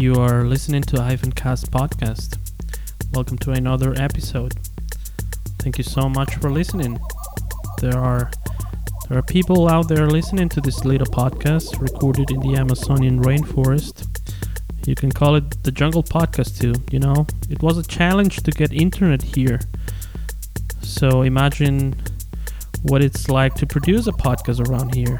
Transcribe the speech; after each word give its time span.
You 0.00 0.14
are 0.14 0.44
listening 0.44 0.80
to 0.84 0.98
Ivan 0.98 1.30
Cast 1.30 1.70
podcast. 1.70 2.38
Welcome 3.12 3.36
to 3.36 3.50
another 3.50 3.92
episode. 3.98 4.54
Thank 5.58 5.76
you 5.76 5.84
so 5.84 6.08
much 6.08 6.36
for 6.36 6.50
listening. 6.50 6.98
There 7.82 7.98
are 7.98 8.30
there 9.10 9.18
are 9.18 9.22
people 9.22 9.68
out 9.68 9.88
there 9.88 10.06
listening 10.06 10.48
to 10.48 10.62
this 10.62 10.86
little 10.86 11.06
podcast 11.06 11.82
recorded 11.82 12.30
in 12.30 12.40
the 12.40 12.56
Amazonian 12.56 13.22
rainforest. 13.22 14.06
You 14.86 14.94
can 14.94 15.12
call 15.12 15.34
it 15.34 15.64
the 15.64 15.70
Jungle 15.70 16.02
Podcast 16.02 16.58
too, 16.58 16.72
you 16.90 16.98
know. 16.98 17.26
It 17.50 17.62
was 17.62 17.76
a 17.76 17.82
challenge 17.82 18.38
to 18.44 18.52
get 18.52 18.72
internet 18.72 19.20
here. 19.20 19.60
So 20.80 21.20
imagine 21.20 21.94
what 22.84 23.02
it's 23.02 23.28
like 23.28 23.52
to 23.56 23.66
produce 23.66 24.06
a 24.06 24.12
podcast 24.12 24.66
around 24.66 24.94
here. 24.94 25.18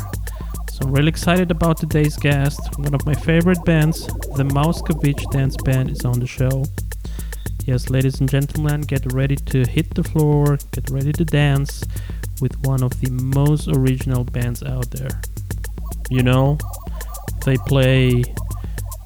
So 0.80 0.86
I'm 0.86 0.92
really 0.92 1.08
excited 1.08 1.50
about 1.50 1.76
today's 1.76 2.16
guest. 2.16 2.78
One 2.78 2.94
of 2.94 3.04
my 3.04 3.12
favorite 3.12 3.62
bands, 3.64 4.06
the 4.36 4.44
Mauskovic 4.44 5.30
Dance 5.30 5.56
Band, 5.58 5.90
is 5.90 6.04
on 6.06 6.20
the 6.20 6.26
show. 6.26 6.64
Yes, 7.66 7.90
ladies 7.90 8.20
and 8.20 8.28
gentlemen, 8.28 8.80
get 8.82 9.12
ready 9.12 9.36
to 9.36 9.66
hit 9.66 9.94
the 9.94 10.02
floor, 10.02 10.58
get 10.72 10.88
ready 10.88 11.12
to 11.12 11.24
dance 11.24 11.84
with 12.40 12.58
one 12.64 12.82
of 12.82 12.98
the 13.00 13.10
most 13.10 13.68
original 13.68 14.24
bands 14.24 14.62
out 14.62 14.90
there. 14.90 15.20
You 16.08 16.22
know, 16.22 16.56
they 17.44 17.56
play 17.66 18.22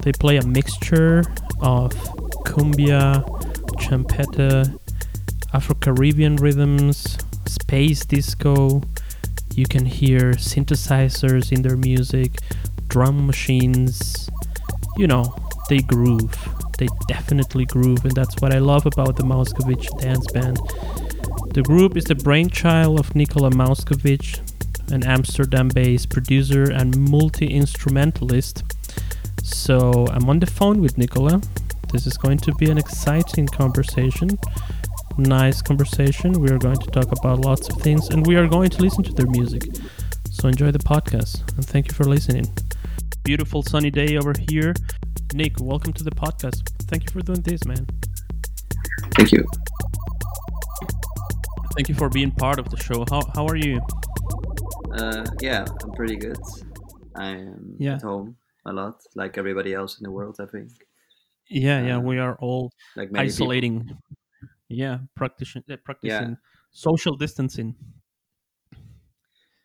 they 0.03 0.13
play 0.13 0.37
a 0.37 0.45
mixture 0.45 1.23
of 1.59 1.91
cumbia, 2.45 3.21
champeta, 3.79 4.79
Afro-Caribbean 5.53 6.37
rhythms, 6.37 7.17
space 7.47 8.05
disco, 8.05 8.81
you 9.57 9.65
can 9.65 9.85
hear 9.85 10.31
synthesizers 10.33 11.51
in 11.51 11.61
their 11.61 11.77
music, 11.77 12.39
drum 12.87 13.25
machines. 13.25 14.29
You 14.97 15.07
know, 15.07 15.35
they 15.69 15.79
groove. 15.79 16.35
They 16.77 16.87
definitely 17.07 17.65
groove, 17.65 18.03
and 18.03 18.13
that's 18.13 18.35
what 18.41 18.53
I 18.53 18.59
love 18.59 18.85
about 18.85 19.15
the 19.15 19.23
Mauskovic 19.23 19.87
Dance 19.99 20.29
Band. 20.31 20.59
The 21.53 21.63
group 21.63 21.95
is 21.95 22.03
the 22.03 22.15
brainchild 22.15 22.99
of 22.99 23.15
Nicola 23.15 23.49
Mauskovic, 23.49 24.39
an 24.91 25.03
Amsterdam 25.05 25.69
based 25.69 26.09
producer 26.09 26.63
and 26.71 27.09
multi 27.09 27.47
instrumentalist. 27.47 28.63
So 29.41 30.05
I'm 30.11 30.29
on 30.29 30.39
the 30.39 30.47
phone 30.47 30.81
with 30.81 30.97
Nicola. 30.97 31.41
This 31.93 32.05
is 32.05 32.17
going 32.17 32.39
to 32.39 32.53
be 32.55 32.69
an 32.69 32.77
exciting 32.77 33.47
conversation 33.47 34.37
nice 35.17 35.61
conversation. 35.61 36.33
We 36.33 36.49
are 36.51 36.57
going 36.57 36.77
to 36.77 36.87
talk 36.91 37.11
about 37.17 37.39
lots 37.39 37.69
of 37.69 37.81
things 37.81 38.09
and 38.09 38.25
we 38.25 38.35
are 38.35 38.47
going 38.47 38.69
to 38.71 38.81
listen 38.81 39.03
to 39.03 39.13
their 39.13 39.27
music. 39.27 39.63
So 40.31 40.47
enjoy 40.47 40.71
the 40.71 40.79
podcast 40.79 41.39
and 41.55 41.65
thank 41.65 41.87
you 41.87 41.93
for 41.93 42.03
listening. 42.03 42.45
Beautiful 43.23 43.63
sunny 43.63 43.89
day 43.91 44.17
over 44.17 44.33
here. 44.49 44.73
Nick, 45.33 45.53
welcome 45.59 45.93
to 45.93 46.03
the 46.03 46.11
podcast. 46.11 46.69
Thank 46.83 47.03
you 47.05 47.09
for 47.11 47.21
doing 47.21 47.41
this, 47.41 47.65
man. 47.65 47.85
Thank 49.15 49.31
you. 49.31 49.45
Thank 51.75 51.89
you 51.89 51.95
for 51.95 52.09
being 52.09 52.31
part 52.31 52.59
of 52.59 52.69
the 52.69 52.77
show. 52.77 53.05
How, 53.09 53.21
how 53.33 53.45
are 53.47 53.55
you? 53.57 53.81
Uh, 54.93 55.25
yeah, 55.41 55.65
I'm 55.83 55.91
pretty 55.91 56.15
good. 56.15 56.37
I'm 57.15 57.75
Yeah. 57.79 57.95
at 57.95 58.01
home 58.01 58.35
a 58.65 58.73
lot, 58.73 59.01
like 59.15 59.37
everybody 59.37 59.73
else 59.73 59.97
in 59.99 60.03
the 60.03 60.11
world, 60.11 60.37
I 60.39 60.45
think. 60.45 60.69
Yeah, 61.49 61.85
yeah, 61.85 61.97
Uh, 61.97 61.99
we 62.01 62.17
are 62.17 62.35
all 62.39 62.71
Like 62.95 63.11
many 63.11 63.29
people. 63.29 63.47
Isolating. 64.69 64.77
Yeah, 64.79 64.99
practicing, 65.15 65.63
uh, 65.69 65.77
practicing 65.77 66.29
Yeah, 66.29 66.35
social 66.71 67.15
distancing. 67.17 67.75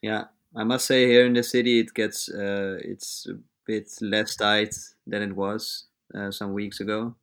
yeah. 0.03 0.25
I 0.55 0.65
must 0.65 0.87
say, 0.87 1.07
here 1.07 1.27
in 1.27 1.35
the 1.35 1.43
city, 1.45 1.79
it 1.79 1.95
gets 1.95 2.29
uh, 2.29 2.79
it's 2.83 3.27
a 3.29 3.39
bit 3.67 3.89
less 4.01 4.35
tight 4.35 4.75
than 5.07 5.23
it 5.23 5.37
was 5.37 5.87
uh, 6.13 6.31
some 6.33 6.53
weeks 6.53 6.81
ago. 6.81 7.15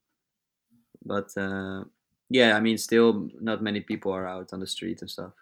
But 1.03 1.35
uh, 1.37 1.85
yeah, 2.29 2.55
I 2.55 2.59
mean, 2.59 2.77
still 2.77 3.29
not 3.39 3.61
many 3.63 3.81
people 3.81 4.11
are 4.11 4.27
out 4.27 4.53
on 4.53 4.59
the 4.59 4.67
street 4.67 5.01
and 5.01 5.09
stuff. 5.09 5.33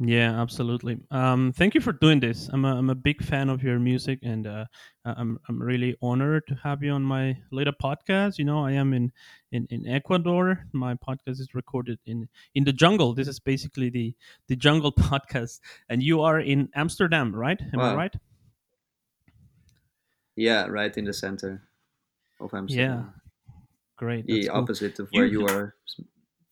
Yeah, 0.00 0.40
absolutely. 0.40 0.98
Um, 1.12 1.52
thank 1.52 1.74
you 1.74 1.80
for 1.80 1.92
doing 1.92 2.18
this. 2.18 2.48
I'm 2.52 2.64
a, 2.64 2.74
I'm 2.74 2.90
a 2.90 2.96
big 2.96 3.22
fan 3.22 3.48
of 3.48 3.62
your 3.62 3.78
music, 3.78 4.18
and 4.24 4.44
uh, 4.44 4.64
I'm 5.04 5.38
I'm 5.48 5.62
really 5.62 5.96
honored 6.02 6.48
to 6.48 6.54
have 6.64 6.82
you 6.82 6.90
on 6.90 7.02
my 7.02 7.38
little 7.52 7.72
podcast. 7.80 8.36
You 8.36 8.44
know, 8.44 8.64
I 8.66 8.72
am 8.72 8.92
in, 8.92 9.12
in, 9.52 9.68
in 9.70 9.86
Ecuador. 9.86 10.66
My 10.72 10.94
podcast 10.94 11.38
is 11.38 11.54
recorded 11.54 12.00
in 12.06 12.28
in 12.56 12.64
the 12.64 12.72
jungle. 12.72 13.14
This 13.14 13.28
is 13.28 13.38
basically 13.38 13.88
the 13.88 14.14
the 14.48 14.56
jungle 14.56 14.92
podcast, 14.98 15.60
and 15.88 16.02
you 16.02 16.22
are 16.22 16.40
in 16.40 16.68
Amsterdam, 16.74 17.32
right? 17.34 17.60
Am 17.72 17.78
I 17.78 17.94
right? 17.94 18.14
Yeah, 20.36 20.66
right 20.66 20.96
in 20.96 21.04
the 21.04 21.12
center 21.12 21.62
of 22.40 22.52
Amsterdam. 22.52 23.14
Yeah, 23.46 23.54
great. 23.96 24.26
That's 24.26 24.40
The 24.40 24.48
cool. 24.48 24.60
opposite 24.60 24.98
of 24.98 25.08
where 25.12 25.26
You 25.26 25.42
you 25.42 25.46
are. 25.46 25.76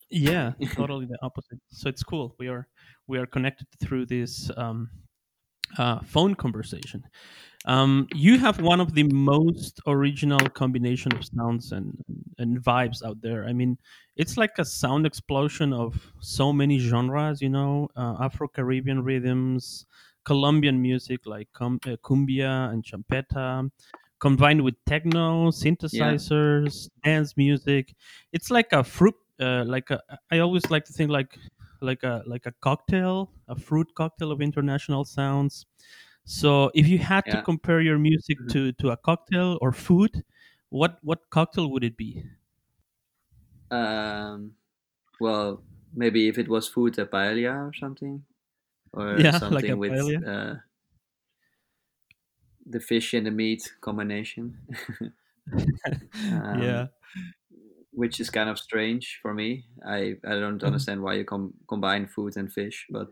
Yeah, 0.09 0.53
totally 0.73 1.07
the 1.07 1.17
opposite. 1.21 1.59
So 1.69 1.89
it's 1.89 2.03
cool. 2.03 2.35
We 2.39 2.47
are 2.47 2.67
we 3.07 3.17
are 3.17 3.25
connected 3.25 3.67
through 3.79 4.05
this 4.05 4.49
um, 4.57 4.89
uh, 5.77 5.99
phone 6.01 6.35
conversation. 6.35 7.03
Um, 7.65 8.07
you 8.13 8.37
have 8.39 8.59
one 8.61 8.81
of 8.81 8.93
the 8.93 9.03
most 9.03 9.79
original 9.87 10.49
combination 10.49 11.13
of 11.15 11.25
sounds 11.25 11.71
and 11.71 11.97
and 12.37 12.61
vibes 12.61 13.03
out 13.05 13.21
there. 13.21 13.45
I 13.45 13.53
mean, 13.53 13.77
it's 14.17 14.37
like 14.37 14.57
a 14.57 14.65
sound 14.65 15.05
explosion 15.05 15.71
of 15.73 16.11
so 16.19 16.51
many 16.51 16.77
genres. 16.79 17.41
You 17.41 17.49
know, 17.49 17.89
uh, 17.95 18.17
Afro 18.19 18.47
Caribbean 18.49 19.03
rhythms, 19.03 19.85
Colombian 20.25 20.81
music 20.81 21.25
like 21.25 21.47
cum- 21.53 21.79
uh, 21.85 21.95
cumbia 22.03 22.71
and 22.71 22.83
champeta, 22.83 23.69
combined 24.19 24.61
with 24.61 24.75
techno, 24.85 25.49
Yeah, 25.91 26.17
synthesizers, 26.17 26.89
dance 27.03 27.37
music. 27.37 27.95
It's 28.33 28.51
like 28.51 28.73
a 28.73 28.83
fruit. 28.83 29.15
Uh, 29.39 29.63
like 29.65 29.89
a, 29.89 29.99
I 30.31 30.39
always 30.39 30.69
like 30.69 30.85
to 30.85 30.93
think 30.93 31.09
like 31.09 31.37
like 31.83 32.03
a 32.03 32.23
like 32.27 32.45
a 32.45 32.53
cocktail, 32.61 33.33
a 33.47 33.55
fruit 33.55 33.93
cocktail 33.95 34.31
of 34.31 34.41
international 34.41 35.05
sounds 35.05 35.65
so 36.25 36.71
if 36.75 36.87
you 36.87 36.99
had 36.99 37.29
to 37.31 37.37
compare 37.37 37.81
your 37.81 37.99
music 37.99 38.39
Mhm. 38.39 38.53
to 38.53 38.71
to 38.73 38.91
a 38.91 38.97
cocktail 38.97 39.59
or 39.61 39.71
food, 39.73 40.23
what 40.69 40.99
what 41.03 41.29
cocktail 41.31 41.69
would 41.71 41.83
it 41.83 41.97
be? 41.97 42.23
Um, 43.71 44.55
well, 45.19 45.63
maybe 45.93 46.27
if 46.29 46.37
it 46.39 46.49
was 46.49 46.69
food, 46.69 46.99
a 46.99 47.07
paella 47.07 47.69
or 47.69 47.73
something, 47.73 48.25
or 48.93 49.29
Yeah, 49.33 49.39
like 49.49 49.67
something 49.67 49.77
with 49.77 50.11
uh, 50.25 50.55
the 52.65 52.79
fish 52.79 53.13
and 53.13 53.25
the 53.25 53.31
meat 53.31 53.73
combination, 53.81 54.59
um, 56.31 56.83
yeah. 56.83 56.87
Which 57.93 58.19
is 58.19 58.29
kind 58.29 58.49
of 58.49 58.57
strange 58.59 59.19
for 59.21 59.33
me. 59.33 59.65
I, 59.85 60.15
I 60.25 60.39
don't 60.39 60.59
Mhm. 60.61 60.65
understand 60.67 61.01
why 61.01 61.13
you 61.15 61.25
com- 61.25 61.53
combine 61.67 62.07
food 62.07 62.37
and 62.37 62.51
fish, 62.51 62.85
but 62.89 63.09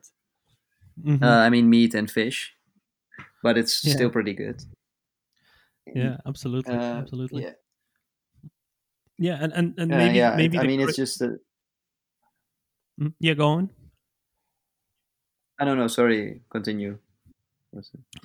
uh, 1.06 1.10
Mhm. 1.18 1.24
I 1.24 1.50
mean 1.50 1.70
meat 1.70 1.94
and 1.96 2.10
fish, 2.10 2.54
but 3.44 3.58
it's 3.58 3.84
Yeah. 3.86 3.94
still 3.94 4.10
pretty 4.10 4.34
good. 4.34 4.64
Yeah. 5.96 6.18
Absolutely. 6.26 6.74
Uh, 6.76 7.02
Absolutely. 7.02 7.44
yeah, 7.44 7.54
Yeah. 9.18 9.38
And 9.44 9.54
and 9.54 9.80
and 9.80 9.92
uh, 9.94 9.98
maybe 9.98 10.18
yeah. 10.18 10.36
Maybe 10.36 10.58
I 10.58 10.62
the 10.62 10.68
mean, 10.68 10.82
it's 10.82 10.96
just 10.98 11.22
a, 11.22 11.40
Mm, 13.00 13.14
yeah. 13.20 13.34
Go 13.36 13.48
on. 13.48 13.70
I 15.60 15.66
don't 15.66 15.78
know. 15.78 15.88
Sorry, 15.88 16.42
continue. 16.50 16.98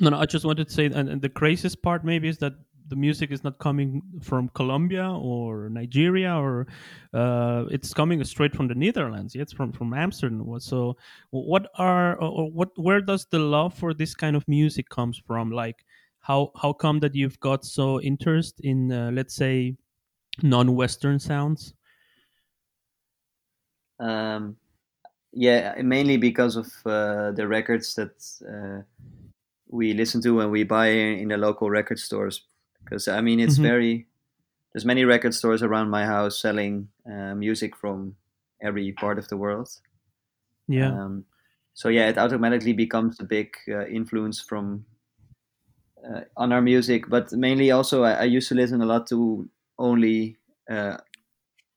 No, 0.00 0.10
no. 0.10 0.18
I 0.18 0.26
just 0.26 0.44
wanted 0.44 0.68
to 0.68 0.74
say, 0.74 0.86
and, 0.86 1.08
and 1.08 1.22
the 1.22 1.28
craziest 1.28 1.80
part 1.82 2.04
maybe 2.04 2.28
is 2.28 2.38
that 2.38 2.54
the 2.88 2.96
music 2.96 3.30
is 3.30 3.42
not 3.44 3.58
coming 3.58 4.02
from 4.22 4.48
Colombia 4.50 5.10
or 5.10 5.68
Nigeria 5.68 6.34
or 6.34 6.66
uh, 7.12 7.64
it's 7.70 7.92
coming 7.92 8.22
straight 8.24 8.54
from 8.54 8.68
the 8.68 8.74
Netherlands. 8.74 9.34
Yeah, 9.34 9.42
it's 9.42 9.52
from 9.52 9.72
from 9.72 9.92
Amsterdam. 9.94 10.44
So, 10.60 10.96
what 11.30 11.68
are 11.78 12.16
or 12.16 12.50
what? 12.50 12.70
Where 12.76 13.00
does 13.00 13.26
the 13.26 13.38
love 13.38 13.74
for 13.74 13.94
this 13.94 14.14
kind 14.14 14.36
of 14.36 14.46
music 14.48 14.88
comes 14.88 15.20
from? 15.26 15.50
Like, 15.50 15.84
how 16.20 16.50
how 16.60 16.72
come 16.72 17.00
that 17.00 17.14
you've 17.14 17.38
got 17.40 17.64
so 17.64 18.00
interest 18.00 18.60
in, 18.60 18.92
uh, 18.92 19.10
let's 19.12 19.34
say, 19.34 19.76
non-Western 20.42 21.18
sounds? 21.18 21.74
Um, 23.98 24.56
yeah, 25.32 25.74
mainly 25.82 26.16
because 26.16 26.56
of 26.56 26.66
uh, 26.84 27.30
the 27.32 27.46
records 27.46 27.94
that 27.94 28.16
uh, 28.46 28.82
we 29.68 29.94
listen 29.94 30.20
to 30.22 30.34
when 30.36 30.50
we 30.50 30.64
buy 30.64 30.88
in 30.88 31.28
the 31.28 31.36
local 31.36 31.70
record 31.70 31.98
stores. 31.98 32.44
Because 32.86 33.08
I 33.08 33.22
mean, 33.22 33.40
it's 33.40 33.58
hmm 33.58 33.68
very 33.70 34.08
there's 34.72 34.86
many 34.86 35.04
record 35.04 35.34
stores 35.34 35.62
around 35.62 35.90
my 35.90 36.06
house 36.06 36.40
selling 36.40 36.90
uh, 37.10 37.34
music 37.34 37.76
from 37.76 38.16
every 38.62 38.92
part 38.92 39.18
of 39.18 39.28
the 39.28 39.38
world. 39.38 39.70
Yeah. 40.68 40.98
Um, 40.98 41.26
so 41.74 41.88
yeah, 41.88 42.08
it 42.08 42.18
automatically 42.18 42.72
becomes 42.72 43.20
a 43.20 43.24
big 43.24 43.56
uh, 43.68 43.86
influence 43.86 44.40
from 44.40 44.86
uh, 46.04 46.20
on 46.36 46.52
our 46.52 46.62
music. 46.62 47.08
But 47.08 47.32
mainly 47.32 47.70
also, 47.70 48.02
I, 48.02 48.12
I 48.12 48.24
used 48.24 48.48
to 48.48 48.54
listen 48.54 48.80
a 48.80 48.86
lot 48.86 49.06
to 49.08 49.48
only 49.78 50.36
uh, 50.70 50.98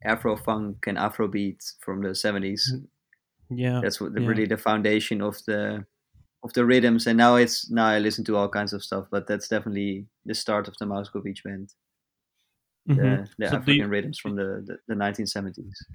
Afro 0.03 0.37
funk 0.37 0.87
and 0.87 0.97
Afrobeat 0.99 1.75
from 1.81 2.01
the 2.03 2.15
70s. 2.15 2.75
Mm, 2.75 2.87
Yeah. 3.49 3.83
That's 3.83 4.01
what 4.01 4.13
the, 4.13 4.21
Yeah. 4.21 4.23
really 4.23 4.45
the 4.45 4.57
foundation 4.57 5.21
of 5.21 5.43
the 5.47 5.85
of 6.43 6.53
the 6.53 6.65
rhythms. 6.65 7.07
And 7.07 7.17
now 7.17 7.35
it's 7.37 7.69
now 7.71 7.87
I 7.87 7.99
listen 7.99 8.25
to 8.25 8.37
all 8.37 8.49
kinds 8.49 8.73
of 8.73 8.83
stuff, 8.83 9.07
but 9.11 9.27
that's 9.27 9.47
definitely 9.49 10.07
the 10.29 10.35
start 10.35 10.69
of 10.69 10.77
the 10.79 10.85
Mauskovic 10.85 11.43
Band. 11.43 11.75
hmm 12.87 13.15
the 13.17 13.29
the 13.37 13.45
So 13.45 13.57
do 13.57 13.71
you? 13.73 13.83
African 13.83 13.89
rhythms 13.89 14.19
from 14.19 14.35
the 14.35 14.63
the, 14.65 14.77
the 14.87 14.95
1970s. 14.95 15.87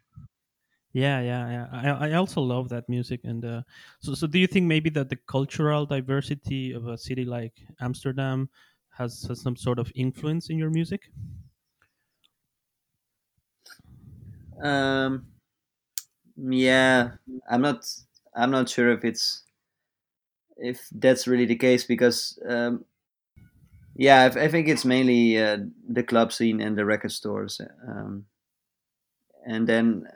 Yeah, 0.93 1.21
yeah, 1.21 1.51
yeah. 1.51 1.69
I 1.99 2.09
I 2.11 2.13
also 2.13 2.41
love 2.41 2.69
that 2.69 2.89
music, 2.89 3.23
and 3.25 3.45
uh, 3.45 3.63
so 4.01 4.15
so 4.15 4.29
do 4.29 4.39
you 4.39 4.47
think 4.47 4.67
maybe 4.67 4.91
that 4.91 5.09
the 5.09 5.17
cultural 5.17 5.87
diversity 5.87 6.71
of 6.73 6.87
a 6.87 6.97
city 6.97 7.25
like 7.25 7.61
Amsterdam 7.81 8.49
has, 8.91 9.23
has 9.25 9.41
some 9.43 9.57
sort 9.57 9.81
of 9.81 9.91
influence 9.97 10.51
in 10.51 10.59
your 10.59 10.71
music? 10.71 11.11
Um, 14.63 15.27
yeah, 16.37 17.17
I'm 17.49 17.61
not 17.63 17.87
I'm 18.35 18.51
not 18.51 18.69
sure 18.69 18.91
if 18.91 19.05
it's 19.05 19.45
if 20.57 20.89
that's 20.93 21.27
really 21.27 21.47
the 21.47 21.57
case 21.57 21.85
because 21.85 22.39
um, 22.49 22.85
yeah, 23.95 24.31
I, 24.35 24.45
I 24.45 24.49
think 24.49 24.69
it's 24.69 24.85
mainly 24.85 25.39
uh, 25.39 25.59
the 25.89 26.03
club 26.03 26.33
scene 26.33 26.61
and 26.61 26.77
the 26.77 26.85
record 26.85 27.13
stores, 27.13 27.61
um, 27.89 28.27
and 29.47 29.69
then 29.69 30.07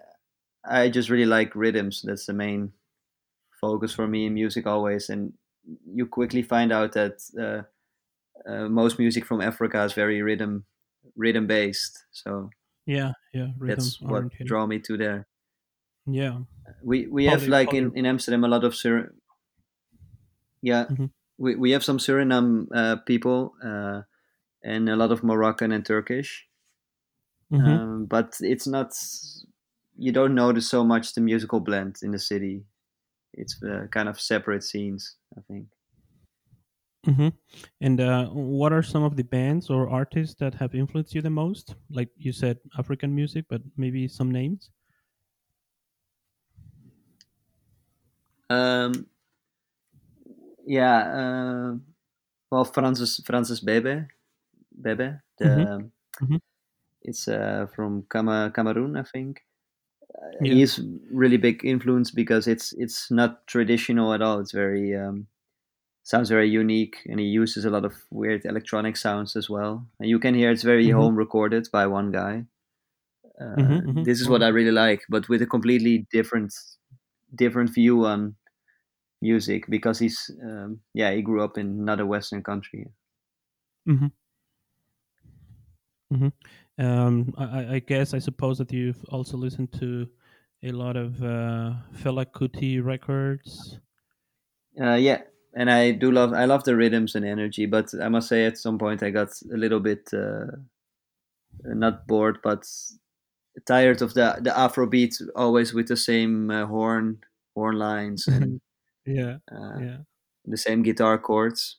I 0.65 0.91
just 0.91 1.11
really 1.11 1.27
like 1.27 1.55
rhythms. 1.57 2.03
That's 2.03 2.27
the 2.27 2.33
main 2.33 2.75
focus 3.61 3.95
for 3.95 4.09
me 4.09 4.27
in 4.27 4.35
music 4.35 4.67
always, 4.67 5.09
and 5.11 5.35
you 5.87 6.07
quickly 6.07 6.43
find 6.43 6.73
out 6.73 6.93
that 6.93 7.21
uh, 7.39 8.51
uh, 8.51 8.69
most 8.69 8.99
music 8.99 9.27
from 9.27 9.41
Africa 9.41 9.85
is 9.85 9.93
very 9.95 10.23
rhythm 10.23 10.67
rhythm 11.17 11.47
based. 11.47 12.07
So 12.13 12.51
Yeah, 12.87 13.13
yeah. 13.33 13.53
Rhythm 13.57 13.97
that's 13.97 14.01
what 14.01 14.25
oriented. 14.25 14.47
draw 14.47 14.67
me 14.67 14.81
to 14.81 14.97
there. 14.97 15.29
Yeah, 16.07 16.41
We 16.83 17.07
we 17.07 17.27
have 17.27 17.47
like 17.47 17.73
poly. 17.73 17.79
in, 17.79 17.97
in 17.97 18.05
Amsterdam 18.05 18.43
a 18.43 18.49
lot 18.49 18.65
of 18.65 18.75
Sur- 18.75 19.15
yeah 20.63 20.89
hmm 20.89 21.09
we, 21.39 21.55
we 21.55 21.71
have 21.71 21.85
some 21.85 21.99
Suriname 21.99 22.67
uh, 22.75 22.97
people 23.07 23.55
uh, 23.65 24.03
and 24.63 24.89
a 24.89 24.97
lot 24.97 25.13
of 25.13 25.23
Moroccan 25.23 25.73
and 25.73 25.85
Turkish, 25.85 26.47
hmm 27.51 27.67
um, 27.67 28.07
but 28.07 28.37
it's 28.41 28.67
not 28.67 28.93
you 29.97 30.13
don't 30.13 30.35
notice 30.35 30.69
so 30.69 30.85
much 30.85 31.15
the 31.15 31.21
musical 31.21 31.61
blend 31.61 31.97
in 32.03 32.11
the 32.11 32.19
city. 32.19 32.65
It's 33.35 33.61
uh, 33.63 33.87
kind 33.91 34.09
of 34.09 34.21
separate 34.21 34.65
scenes, 34.65 35.17
I 35.37 35.41
think. 35.49 35.67
Mm-hmm. 37.07 37.29
And 37.81 38.01
uh, 38.01 38.27
what 38.27 38.73
are 38.73 38.83
some 38.83 39.03
of 39.03 39.17
the 39.17 39.25
bands 39.25 39.71
or 39.71 39.89
artists 39.89 40.35
that 40.41 40.55
have 40.55 40.75
influenced 40.75 41.15
you 41.15 41.23
the 41.23 41.31
most? 41.31 41.75
Like 41.91 42.11
you 42.17 42.33
said, 42.33 42.59
African 42.79 43.15
music, 43.15 43.47
but 43.49 43.63
maybe 43.77 44.09
some 44.09 44.31
names. 44.31 44.71
Um, 48.51 49.07
yeah, 50.69 50.99
uh, 51.73 51.77
well, 52.51 52.65
Francis 52.65 53.21
Francis 53.27 53.61
Bebey 53.65 54.09
Bebey 54.83 55.21
the 55.39 55.91
hmm 56.21 56.39
it's 57.03 57.29
uh, 57.29 57.67
from 57.75 58.03
Cama- 58.09 58.53
Cameroon, 58.55 58.97
I 58.97 59.03
think. 59.03 59.43
Yeah. 60.41 60.61
He's 60.61 60.81
really 61.11 61.37
big 61.37 61.65
influence 61.65 62.11
because 62.11 62.47
it's 62.47 62.73
it's 62.75 63.11
not 63.11 63.47
traditional 63.47 64.13
at 64.15 64.23
all. 64.23 64.41
It's 64.41 64.53
very 64.53 64.95
um, 64.97 65.27
sounds 66.05 66.31
very 66.31 66.49
unique, 66.51 66.99
and 67.07 67.21
he 67.21 67.27
uses 67.27 67.65
a 67.65 67.71
lot 67.71 67.85
of 67.85 67.95
weird 68.11 68.45
electronic 68.47 68.97
sounds 68.97 69.37
as 69.37 69.51
well. 69.51 69.87
And 70.01 70.09
you 70.11 70.19
can 70.21 70.35
hear 70.35 70.51
it's 70.53 70.65
very 70.65 70.91
hmm 70.91 70.91
home 70.91 71.17
recorded 71.17 71.69
by 71.73 71.87
one 71.87 72.13
guy. 72.13 72.47
Uh, 73.41 73.83
this 74.05 74.21
is 74.21 74.29
what 74.29 74.43
I 74.43 74.49
really 74.49 74.73
like, 74.73 75.03
but 75.09 75.29
with 75.29 75.43
a 75.43 75.47
completely 75.47 76.07
different 76.13 76.55
different 77.35 77.71
view 77.75 78.07
on 78.07 78.37
music 79.21 79.67
because 79.69 79.99
he's 79.99 80.31
um, 80.43 80.81
yeah 80.95 81.13
he 81.13 81.23
grew 81.23 81.43
up 81.43 81.59
in 81.59 81.67
another 81.67 82.07
Western 82.07 82.43
country. 82.43 82.87
hmm 83.87 84.09
hmm 86.11 86.29
Um, 86.79 87.35
I, 87.37 87.45
I 87.45 87.75
I 87.75 87.79
guess 87.81 88.15
I 88.15 88.21
suppose 88.21 88.59
that 88.59 88.73
you've 88.73 89.05
also 89.11 89.37
listened 89.37 89.73
to 89.81 90.09
a 90.63 90.71
lot 90.73 90.97
of 90.97 91.23
uh, 91.23 91.75
Fela 91.93 92.25
Kuti 92.25 92.81
records. 92.85 93.79
Uh, 94.81 94.95
yeah, 94.95 95.23
and 95.55 95.71
I 95.71 95.91
do 95.93 96.11
love 96.13 96.33
I 96.33 96.45
love 96.45 96.65
the 96.65 96.77
rhythms 96.77 97.15
and 97.15 97.25
energy, 97.25 97.67
but 97.67 97.93
I 98.01 98.09
must 98.09 98.29
say 98.29 98.45
at 98.47 98.59
some 98.59 98.79
point 98.79 99.03
I 99.03 99.11
got 99.11 99.29
a 99.53 99.57
little 99.57 99.81
bit 99.81 100.09
uh, 100.13 100.47
not 101.65 102.07
bored, 102.07 102.39
but 102.43 102.67
tired 103.67 104.03
of 104.03 104.15
the 104.15 104.39
the 104.41 104.51
Afrobeat 104.51 105.21
always 105.37 105.75
with 105.75 105.89
the 105.89 105.97
same 105.97 106.51
uh, 106.51 106.67
horn 106.67 107.21
horn 107.55 107.77
lines 107.79 108.29
and 108.29 108.61
yeah, 109.09 109.39
uh, 109.51 109.79
yeah, 109.79 109.97
the 110.45 110.57
same 110.57 110.83
guitar 110.83 111.19
chords. 111.19 111.77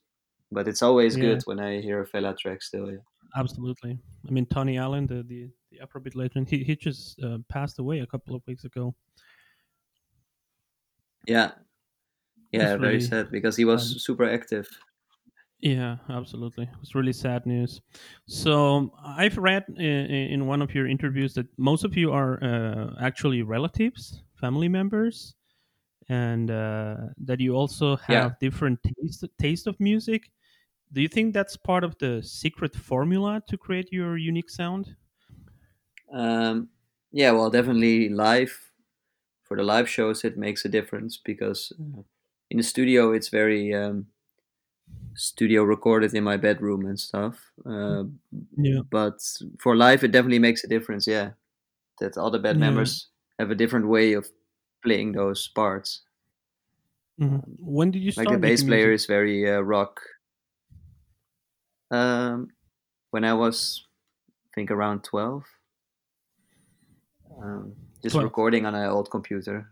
But 0.51 0.67
it's 0.67 0.81
always 0.81 1.15
yeah. 1.15 1.23
good 1.23 1.41
when 1.45 1.59
I 1.59 1.79
hear 1.81 2.01
a 2.01 2.07
Fela 2.07 2.35
track 2.37 2.63
still. 2.63 2.89
Yeah, 2.89 2.97
Absolutely. 3.35 3.99
I 4.27 4.31
mean, 4.31 4.45
Tony 4.47 4.77
Allen, 4.77 5.07
the 5.07 5.23
the, 5.23 5.49
the 5.71 5.79
Afrobeat 5.85 6.15
legend, 6.15 6.49
he 6.49 6.63
he 6.63 6.75
just 6.75 7.21
uh, 7.23 7.37
passed 7.49 7.79
away 7.79 7.99
a 7.99 8.07
couple 8.07 8.35
of 8.35 8.41
weeks 8.47 8.65
ago. 8.65 8.95
yeah, 11.27 11.51
yeah. 12.51 12.73
It's 12.73 12.81
Very 12.81 12.93
really 12.93 12.99
sad 13.01 13.31
because 13.31 13.55
he 13.55 13.65
was 13.65 14.03
super 14.03 14.25
active. 14.25 14.67
Yeah, 15.61 15.97
absolutely. 16.09 16.69
It's 16.81 16.95
really 16.95 17.11
sad 17.11 17.45
news. 17.45 17.81
So 18.27 18.91
I've 19.03 19.37
read 19.37 19.65
in, 19.77 19.83
in 19.85 20.47
one 20.47 20.61
of 20.61 20.73
your 20.73 20.87
interviews 20.87 21.33
that 21.33 21.47
most 21.57 21.83
of 21.83 21.97
you 21.97 22.13
are 22.13 22.41
uh, 22.41 22.95
actually 23.01 23.41
relatives, 23.41 24.23
family 24.39 24.69
members, 24.69 25.35
and 26.09 26.51
uh, 26.51 26.97
that 27.17 27.39
you 27.39 27.56
also 27.56 27.95
Yeah, 28.07 28.29
have 28.29 28.39
different 28.39 28.79
taste 28.83 29.25
taste 29.39 29.67
of 29.67 29.79
music. 29.79 30.31
Do 30.94 31.01
you 31.01 31.09
think 31.09 31.33
that's 31.33 31.57
part 31.57 31.83
of 31.83 31.97
the 32.00 32.23
secret 32.23 32.75
formula 32.75 33.44
to 33.50 33.57
create 33.57 33.91
your 33.94 34.17
unique 34.17 34.50
sound? 34.50 34.97
um, 36.11 36.69
yeah. 37.11 37.31
Well, 37.31 37.50
definitely 37.50 38.09
live 38.09 38.71
for 39.44 39.57
the 39.57 39.63
live 39.63 39.89
shows 39.89 40.25
it 40.25 40.38
makes 40.38 40.65
a 40.65 40.69
difference 40.69 41.17
because 41.17 41.73
uh, 41.79 42.03
in 42.50 42.57
the 42.57 42.63
studio 42.63 43.13
it's 43.13 43.29
very 43.29 43.73
um, 43.73 44.07
studio 45.15 45.63
recorded 45.63 46.13
in 46.13 46.23
my 46.23 46.38
bedroom 46.38 46.85
and 46.85 47.00
stuff. 47.00 47.51
Uh, 47.65 48.03
Yeah, 48.57 48.81
but 48.91 49.19
for 49.59 49.75
live, 49.75 50.03
it 50.03 50.12
definitely 50.12 50.39
makes 50.39 50.63
a 50.63 50.67
difference. 50.67 51.07
Yeah, 51.07 51.33
that 52.00 52.17
all 52.17 52.31
the 52.31 52.39
band 52.39 52.59
yeah. 52.59 52.59
members 52.59 53.09
have 53.39 53.51
a 53.51 53.55
different 53.55 53.88
way 53.89 54.13
of 54.13 54.29
playing 54.83 55.13
those 55.13 55.47
parts. 55.47 56.01
hmm 57.17 57.35
Um, 57.35 57.57
When 57.59 57.91
did 57.91 58.01
you 58.01 58.11
start? 58.11 58.27
like 58.27 58.35
the 58.41 58.47
bass 58.47 58.63
player 58.63 58.91
music? 58.91 58.95
is 58.95 59.05
very 59.05 59.49
uh, 59.49 59.59
rock. 59.61 59.99
Um, 61.91 62.49
when 63.11 63.23
I 63.25 63.33
was, 63.33 63.86
I 64.29 64.50
think, 64.55 64.71
around 64.71 65.03
twelve, 65.03 65.43
um, 67.41 67.75
just 68.03 68.13
Twelve. 68.13 68.25
recording 68.25 68.65
on 68.65 68.75
an 68.75 68.89
old 68.89 69.09
computer. 69.12 69.69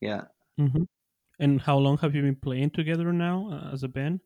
Yeah, 0.00 0.24
hmm 0.58 0.84
And 1.38 1.60
how 1.62 1.78
long 1.78 1.98
have 1.98 2.14
you 2.14 2.22
been 2.22 2.36
playing 2.36 2.70
together 2.70 3.12
now 3.12 3.50
uh, 3.50 3.72
as 3.72 3.82
a 3.82 3.88
band? 3.88 4.20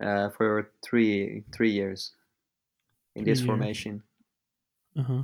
uh, 0.00 0.30
for 0.30 0.72
three 0.84 1.44
three 1.52 1.70
years 1.70 2.12
in 3.14 3.24
Three 3.24 3.32
this 3.32 3.40
years. 3.40 3.46
formation. 3.46 4.02
Uh-huh. 4.96 5.22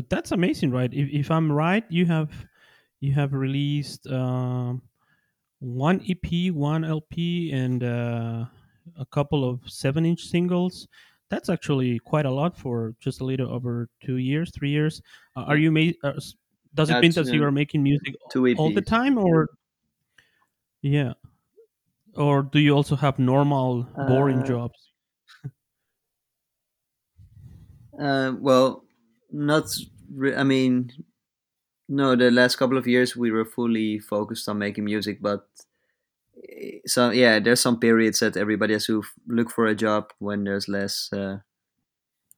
But 0.00 0.08
that's 0.08 0.32
amazing, 0.32 0.70
right? 0.70 0.92
If 0.94 1.10
if 1.12 1.30
I'm 1.30 1.52
right, 1.52 1.84
you 1.90 2.06
have 2.06 2.46
you 3.00 3.12
have 3.12 3.34
released 3.34 4.06
um, 4.06 4.80
one 5.58 6.00
EP, 6.04 6.50
one 6.50 6.84
LP, 6.84 7.52
and 7.52 7.84
uh, 7.84 8.46
a 8.96 9.04
couple 9.06 9.48
of 9.48 9.68
seven-inch 9.70 10.22
singles. 10.22 10.88
That's 11.28 11.48
actually 11.50 11.98
quite 12.00 12.24
a 12.26 12.30
lot 12.30 12.56
for 12.56 12.94
just 12.98 13.20
a 13.20 13.24
little 13.24 13.52
over 13.52 13.88
two 14.02 14.16
years, 14.16 14.50
three 14.52 14.70
years. 14.70 15.02
Uh, 15.36 15.42
are 15.42 15.58
you 15.58 15.70
ma- 15.70 15.92
uh, 16.02 16.18
Does 16.74 16.90
it 16.90 17.00
mean 17.02 17.12
that's 17.12 17.14
that 17.14 17.32
you 17.32 17.44
are 17.44 17.52
making 17.52 17.82
music 17.82 18.16
all 18.54 18.70
the 18.70 18.82
time, 18.82 19.18
or 19.18 19.48
yeah, 20.82 21.14
or 22.14 22.42
do 22.42 22.58
you 22.60 22.72
also 22.72 22.94
have 22.96 23.18
normal, 23.18 23.82
boring 23.98 24.40
Uh, 24.40 24.42
jobs? 24.42 24.92
uh, 27.98 28.34
well, 28.38 28.84
not. 29.32 29.64
Re- 30.12 30.34
I 30.36 30.42
mean, 30.44 30.92
No, 31.88 32.16
the 32.16 32.30
last 32.30 32.56
couple 32.56 32.78
of 32.78 32.86
years 32.86 33.16
we 33.16 33.30
were 33.32 33.44
fully 33.44 33.98
focused 33.98 34.48
on 34.48 34.58
making 34.58 34.84
music, 34.86 35.20
but 35.22 35.48
eh, 36.48 36.78
so 36.86 37.10
yeah, 37.10 37.38
there's 37.40 37.60
some 37.60 37.78
periods 37.80 38.20
that 38.20 38.36
everybody 38.36 38.72
has 38.74 38.86
to 38.86 39.00
f- 39.00 39.12
look 39.26 39.50
for 39.50 39.66
a 39.66 39.74
job 39.74 40.12
when 40.18 40.44
there's 40.44 40.68
less 40.68 41.12
uh, 41.12 41.38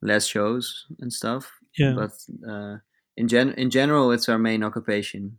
less 0.02 0.26
shows 0.26 0.86
and 1.00 1.12
stuff. 1.12 1.58
Yeah, 1.78 1.94
But 1.94 2.12
uh, 2.48 2.78
in 3.16 3.28
gen 3.28 3.52
in 3.54 3.70
general, 3.70 4.10
it's 4.12 4.28
our 4.28 4.38
main 4.38 4.62
occupation. 4.62 5.38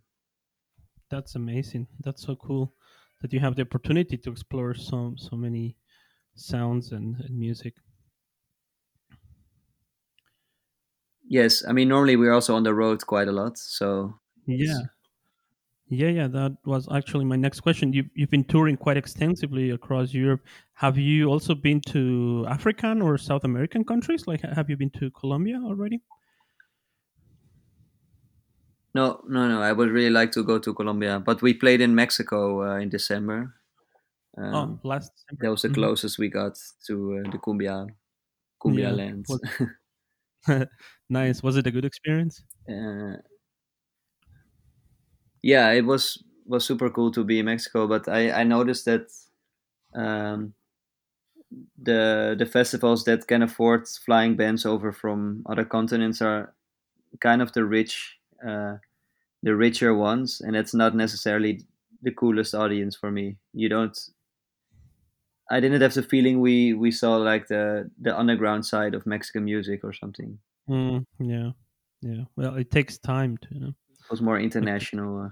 that's 1.09 1.35
amazing. 1.35 1.87
That's 1.99 2.23
so 2.23 2.35
cool 2.35 2.73
that 3.21 3.31
you 3.33 3.39
have 3.39 3.55
the 3.55 3.61
opportunity 3.63 4.17
to 4.17 4.31
explore 4.31 4.73
so 4.73 5.15
so 5.17 5.35
many 5.37 5.77
sounds 6.35 6.91
and, 6.93 7.17
and 7.21 7.37
music. 7.37 7.75
Yes, 11.37 11.65
I 11.67 11.73
mean 11.73 11.89
normally 11.89 12.15
we're 12.15 12.31
also 12.31 12.55
on 12.55 12.63
the 12.63 12.73
road 12.73 13.05
quite 13.05 13.27
a 13.27 13.31
lot, 13.33 13.57
so 13.57 14.19
Yeah, 14.45 14.87
Yeah, 15.87 16.07
yeah, 16.09 16.27
that 16.27 16.57
was 16.65 16.87
actually 16.91 17.25
my 17.25 17.35
next 17.35 17.59
question. 17.59 17.93
You've, 17.93 18.09
you've 18.15 18.29
been 18.29 18.45
touring 18.45 18.77
quite 18.77 18.97
extensively 18.97 19.69
across 19.69 20.13
Europe. 20.13 20.41
Have 20.75 20.97
you 20.97 21.27
also 21.27 21.53
been 21.55 21.81
to 21.87 22.45
African 22.49 23.01
or 23.01 23.17
South 23.17 23.43
American 23.43 23.83
countries? 23.83 24.25
Like, 24.25 24.41
have 24.41 24.69
you 24.69 24.77
been 24.77 24.89
to 24.91 25.11
Colombia 25.11 25.59
already? 25.63 26.01
No, 28.95 29.23
no, 29.27 29.47
no. 29.47 29.61
I 29.61 29.71
would 29.71 29.89
really 29.89 30.09
like 30.11 30.31
to 30.33 30.43
go 30.43 30.59
to 30.59 30.73
Colombia, 30.73 31.19
but 31.19 31.41
we 31.41 31.53
played 31.53 31.81
in 31.81 31.95
Mexico 31.95 32.63
uh, 32.63 32.77
in 32.79 32.89
December. 32.89 33.55
oh, 34.51 34.71
Um, 34.71 34.81
last 34.83 35.11
December. 35.15 35.41
that 35.41 35.51
was 35.51 35.63
the 35.63 35.69
Mhm. 35.69 35.71
closest 35.71 36.19
we 36.19 36.29
got 36.29 36.59
to 36.87 37.19
uh, 37.19 37.31
the 37.31 37.39
cumbia 37.39 37.87
cumbia 38.61 38.91
Yeah, 38.91 38.95
lands. 38.95 39.41
nice. 41.09 41.43
Was 41.43 41.57
it 41.57 41.67
a 41.67 41.71
good 41.71 41.85
experience? 41.85 42.43
uh, 42.69 43.17
yeah, 45.41 45.71
it 45.71 45.85
was 45.85 46.23
was 46.45 46.65
super 46.65 46.89
cool 46.89 47.11
to 47.11 47.23
be 47.23 47.39
in 47.39 47.45
Mexico, 47.45 47.87
but 47.87 48.07
I 48.07 48.31
I 48.31 48.43
noticed 48.43 48.85
that 48.85 49.07
um, 49.95 50.53
the 51.81 52.35
the 52.37 52.45
festivals 52.45 53.03
that 53.05 53.27
can 53.27 53.41
afford 53.41 53.87
flying 53.87 54.35
bands 54.35 54.65
over 54.65 54.91
from 54.91 55.43
other 55.49 55.65
continents 55.65 56.21
are 56.21 56.53
kind 57.21 57.41
of 57.41 57.53
the 57.53 57.65
rich 57.65 58.17
uh, 58.47 58.77
the 59.43 59.55
richer 59.55 59.95
ones, 59.95 60.41
and 60.41 60.55
it's 60.55 60.73
not 60.73 60.95
necessarily 60.95 61.61
the 62.03 62.11
coolest 62.11 62.55
audience 62.55 62.95
for 62.95 63.11
me. 63.11 63.37
You 63.53 63.69
don't. 63.69 63.97
I 65.53 65.59
didn't 65.59 65.81
have 65.81 65.93
the 65.93 66.01
feeling 66.01 66.41
we 66.41 66.73
we 66.73 66.89
saw 66.89 67.15
like 67.17 67.47
the 67.47 67.89
the 68.01 68.17
underground 68.17 68.65
side 68.65 68.95
of 68.95 69.05
Mexican 69.05 69.43
music 69.45 69.83
or 69.83 69.93
something. 69.93 70.39
Mm, 70.67 71.05
yeah, 71.19 71.51
yeah. 72.01 72.23
Well, 72.35 72.55
it 72.55 72.71
takes 72.71 72.97
time 72.97 73.37
to. 73.37 73.47
You 73.51 73.59
know. 73.59 73.73
It 73.91 74.09
was 74.09 74.21
more 74.21 74.39
international. 74.47 75.25
Uh, 75.25 75.29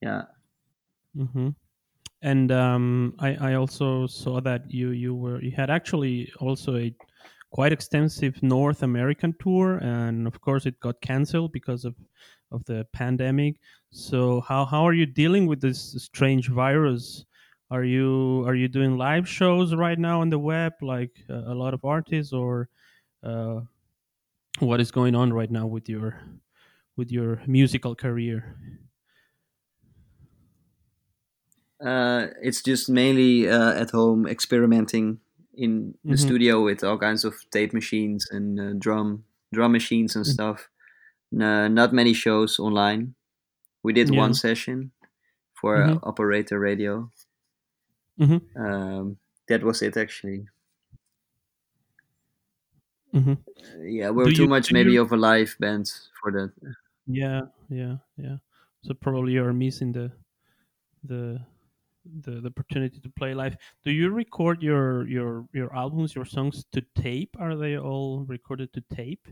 yeah. 0.00 0.22
hmm 1.14 1.50
And 2.22 2.50
um, 2.50 3.14
I, 3.20 3.36
I 3.50 3.54
also 3.54 4.08
saw 4.08 4.40
that 4.40 4.62
you 4.68 4.90
you 4.90 5.14
were 5.14 5.40
you 5.40 5.52
had 5.52 5.70
actually 5.70 6.32
also 6.40 6.76
a 6.76 6.92
quite 7.50 7.72
extensive 7.72 8.42
North 8.42 8.82
American 8.82 9.34
tour, 9.38 9.78
and 9.82 10.26
of 10.26 10.40
course 10.40 10.66
it 10.66 10.80
got 10.80 11.00
canceled 11.00 11.52
because 11.52 11.84
of 11.84 11.94
of 12.50 12.64
the 12.64 12.84
pandemic. 12.92 13.60
So 13.90 14.40
how 14.40 14.64
how 14.64 14.82
are 14.88 14.94
you 14.94 15.06
dealing 15.06 15.46
with 15.46 15.60
this 15.60 15.94
strange 16.02 16.48
virus? 16.48 17.24
Are 17.70 17.84
you 17.84 18.44
are 18.46 18.54
you 18.54 18.68
doing 18.68 18.96
live 18.96 19.28
shows 19.28 19.74
right 19.74 19.98
now 19.98 20.20
on 20.20 20.30
the 20.30 20.38
web 20.38 20.74
like 20.82 21.24
uh, 21.28 21.44
a 21.52 21.54
lot 21.54 21.74
of 21.74 21.84
artists, 21.84 22.32
or 22.32 22.68
uh, 23.22 23.62
what 24.60 24.80
is 24.80 24.90
going 24.90 25.14
on 25.14 25.32
right 25.32 25.50
now 25.50 25.66
with 25.66 25.88
your 25.88 26.20
with 26.96 27.10
your 27.12 27.42
musical 27.46 27.94
career? 27.96 28.58
Uh, 31.80 32.28
it's 32.40 32.62
just 32.62 32.88
mainly 32.88 33.48
uh, 33.48 33.72
at 33.74 33.90
home 33.90 34.26
experimenting 34.26 35.20
in 35.54 35.96
the 36.08 36.16
Mhm. 36.16 36.16
studio 36.16 36.62
with 36.64 36.82
all 36.82 36.98
kinds 36.98 37.24
of 37.24 37.34
tape 37.50 37.72
machines 37.74 38.26
and 38.30 38.58
uh, 38.60 38.72
drum 38.78 39.24
drum 39.52 39.72
machines 39.72 40.16
and 40.16 40.26
Mm. 40.26 40.36
stuff. 40.36 40.70
No, 41.32 41.68
not 41.68 41.92
many 41.92 42.14
shows 42.14 42.58
online. 42.58 43.14
We 43.82 43.92
did 43.92 44.10
Yeah. 44.10 44.12
one 44.12 44.34
session 44.34 44.92
for 45.60 45.82
uh, 45.84 45.94
Mhm. 45.94 46.00
operator 46.04 46.60
radio. 46.60 47.10
Mhm. 48.18 48.40
Um, 48.56 49.18
that 49.48 49.62
was 49.62 49.82
it 49.82 49.96
actually. 49.96 50.46
hmm 53.12 53.32
Uh, 53.32 53.82
yeah, 53.82 54.10
we're 54.10 54.24
Do 54.26 54.32
too 54.34 54.42
you- 54.42 54.48
much 54.48 54.72
maybe 54.72 54.92
you- 54.92 55.02
of 55.02 55.12
a 55.12 55.16
live 55.16 55.56
band 55.58 55.90
for 56.20 56.32
that. 56.32 56.52
Yeah, 57.06 57.42
yeah, 57.68 57.96
yeah. 58.16 58.38
So 58.82 58.94
probably 58.94 59.32
you're 59.32 59.52
missing 59.52 59.92
the 59.92 60.10
the 61.04 61.40
the, 62.22 62.40
the 62.40 62.48
opportunity 62.48 63.00
to 63.00 63.08
play 63.10 63.34
live. 63.34 63.56
Do 63.84 63.90
you 63.90 64.10
record 64.10 64.62
your 64.62 65.06
your 65.08 65.46
your 65.52 65.74
albums, 65.74 66.14
your 66.14 66.24
songs 66.26 66.64
to 66.72 66.80
tape? 66.94 67.36
Are 67.38 67.56
they 67.56 67.76
all 67.78 68.24
recorded 68.28 68.72
to 68.74 68.80
tape? 68.94 69.26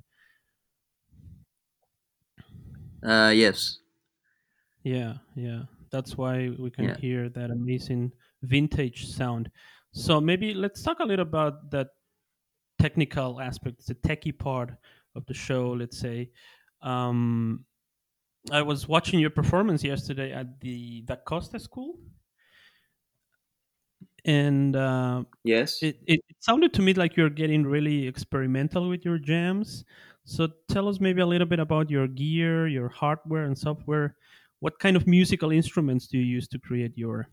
Uh, 3.03 3.33
yes. 3.35 3.79
Yeah, 4.83 5.19
yeah. 5.37 5.63
That's 5.91 6.17
why 6.17 6.51
we 6.59 6.71
can 6.71 6.85
Yeah. 6.85 6.97
hear 6.97 7.29
that 7.31 7.51
amazing 7.51 8.13
vintage 8.45 9.07
sound. 9.09 9.51
So 9.93 10.21
maybe 10.21 10.55
let's 10.55 10.83
talk 10.83 11.01
a 11.01 11.05
little 11.05 11.27
about 11.27 11.71
that 11.71 11.89
technical 12.79 13.41
aspect, 13.41 13.87
the 13.87 13.95
techie 13.95 14.39
part 14.39 14.73
of 15.15 15.27
the 15.27 15.35
show. 15.35 15.73
Let's 15.73 15.99
say. 15.99 16.31
Um, 16.83 17.67
I 18.53 18.63
was 18.63 18.89
watching 18.89 19.21
your 19.21 19.31
performance 19.31 19.85
yesterday 19.85 20.33
at 20.33 20.61
the 20.61 21.03
Da 21.03 21.17
Costa 21.17 21.59
School, 21.59 21.99
and 24.25 24.75
uh, 24.77 25.25
Yes. 25.45 25.83
it, 25.83 25.99
it, 26.07 26.21
it 26.29 26.37
sounded 26.41 26.73
to 26.75 26.83
me 26.83 26.95
like 26.95 27.17
you're 27.17 27.31
getting 27.31 27.65
really 27.65 28.07
experimental 28.07 28.89
with 28.89 29.05
your 29.05 29.19
jams. 29.19 29.85
So 30.25 30.49
tell 30.69 30.89
us 30.89 31.01
maybe 31.01 31.21
a 31.21 31.27
little 31.27 31.47
bit 31.47 31.61
about 31.61 31.91
your 31.91 32.09
gear, 32.09 32.67
your 32.67 32.89
hardware 32.89 33.45
and 33.45 33.57
software. 33.59 34.17
What 34.61 34.79
kind 34.79 34.97
of 34.97 35.07
musical 35.07 35.53
instruments 35.53 36.07
do 36.07 36.19
you 36.19 36.25
use 36.25 36.49
to 36.49 36.59
create 36.59 36.97
your 36.97 37.29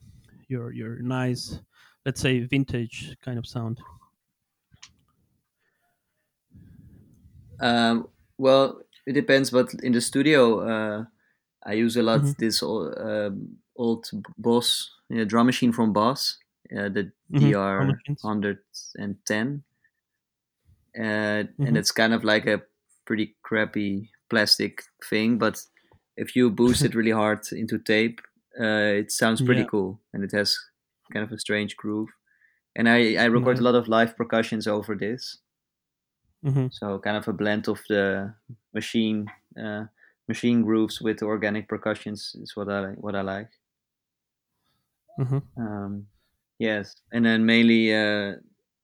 your 0.52 0.72
your 0.74 1.00
nice, 1.02 1.60
let's 2.06 2.22
say, 2.22 2.42
vintage 2.42 3.18
kind 3.22 3.40
of 3.40 3.48
sound? 3.48 3.82
Um, 7.60 8.08
well, 8.38 8.82
it 9.06 9.14
depends, 9.14 9.52
but 9.52 9.74
in 9.84 9.92
the 9.94 10.02
studio, 10.02 10.60
uh, 10.60 11.06
I 11.66 11.74
use 11.74 11.98
a 11.98 12.04
lot 12.04 12.24
Mhm. 12.24 12.36
this 12.40 12.64
old, 12.64 12.98
um 13.00 13.58
old 13.78 14.10
Boss 14.38 14.92
yeah, 15.10 15.24
drum 15.26 15.48
machine 15.48 15.72
from 15.72 15.94
Boss, 15.94 16.38
uh, 16.78 16.90
the 16.90 17.12
Mhm, 17.30 17.54
DR 17.54 17.96
110, 18.22 19.64
uh, 20.98 21.44
Mhm. 21.58 21.66
and 21.66 21.78
it's 21.78 21.92
kind 21.92 22.14
of 22.14 22.24
like 22.24 22.46
a 22.46 22.62
pretty 23.06 23.36
crappy 23.44 24.10
plastic 24.30 24.84
thing, 25.10 25.38
but 25.38 25.62
if 26.18 26.36
you 26.36 26.50
boost 26.50 26.86
it 26.86 26.96
really 26.96 27.12
hard 27.12 27.40
into 27.52 27.80
tape, 27.80 28.22
uh, 28.60 29.00
it 29.02 29.12
sounds 29.12 29.42
pretty 29.42 29.64
Yeah. 29.64 29.66
cool, 29.66 30.00
and 30.14 30.24
it 30.24 30.32
has 30.32 30.58
kind 31.12 31.24
of 31.26 31.32
a 31.32 31.40
strange 31.40 31.76
groove. 31.78 32.10
And 32.76 32.90
I, 32.90 33.16
I 33.16 33.26
record 33.26 33.60
Nice. 33.60 33.62
a 33.62 33.64
lot 33.64 33.76
of 33.76 33.88
live 33.90 34.18
percussions 34.18 34.68
over 34.68 34.96
this. 34.96 35.40
hmm 36.44 36.68
So 36.70 36.98
kind 37.00 37.18
of 37.18 37.28
a 37.28 37.34
blend 37.34 37.68
of 37.68 37.84
the 37.88 38.34
machine 38.74 39.32
uh, 39.56 39.86
machine 40.28 40.64
grooves 40.64 41.00
with 41.02 41.22
organic 41.22 41.68
percussions 41.68 42.36
is 42.42 42.56
what 42.56 42.68
I 42.70 42.94
what 42.94 43.16
I 43.16 43.22
like. 43.22 43.52
hmm 45.18 45.52
Um, 45.58 46.08
yes, 46.60 46.96
and 47.12 47.26
then 47.26 47.46
mainly 47.46 47.94
uh, 47.94 48.36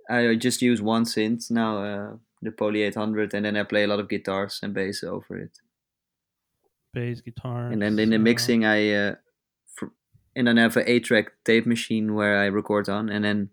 I 0.10 0.36
just 0.36 0.62
use 0.62 0.82
one 0.82 1.04
synth 1.04 1.50
now, 1.52 1.84
uh, 1.84 2.18
the 2.42 2.52
Poly 2.52 2.84
800, 2.84 3.34
and 3.34 3.46
then 3.46 3.58
I 3.58 3.64
play 3.64 3.84
a 3.84 3.88
lot 3.88 4.00
of 4.00 4.10
guitars 4.10 4.60
and 4.64 4.74
bass 4.74 5.04
over 5.04 5.38
it. 5.38 5.60
Bass 6.94 7.22
guitar. 7.22 7.70
And 7.70 7.82
then 7.82 7.98
in 8.00 8.10
the 8.10 8.20
mixing, 8.20 8.66
I 8.66 8.92
uh, 8.94 9.16
and 10.38 10.48
then 10.48 10.60
I 10.60 10.64
have 10.64 10.78
an 10.78 10.86
eight 10.88 11.06
track 11.06 11.34
tape 11.46 11.68
machine 11.68 12.16
where 12.16 12.38
I 12.40 12.48
record 12.48 12.90
on, 12.90 13.10
and 13.10 13.26
then 13.26 13.52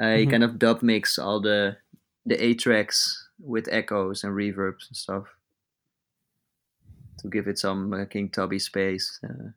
I 0.00 0.26
Mhm. 0.26 0.30
kind 0.30 0.44
of 0.44 0.58
dub 0.58 0.82
mix 0.82 1.18
all 1.18 1.40
the 1.40 1.78
the 2.26 2.42
eight 2.44 2.60
tracks 2.60 3.28
with 3.40 3.68
echoes 3.72 4.24
and 4.24 4.34
reverbs 4.34 4.88
and 4.88 4.96
stuff 4.96 5.26
to 7.18 7.28
give 7.28 7.48
it 7.48 7.58
some 7.58 7.92
uh, 7.92 8.04
King 8.04 8.28
Tubby 8.28 8.58
space. 8.58 9.20
Uh, 9.22 9.50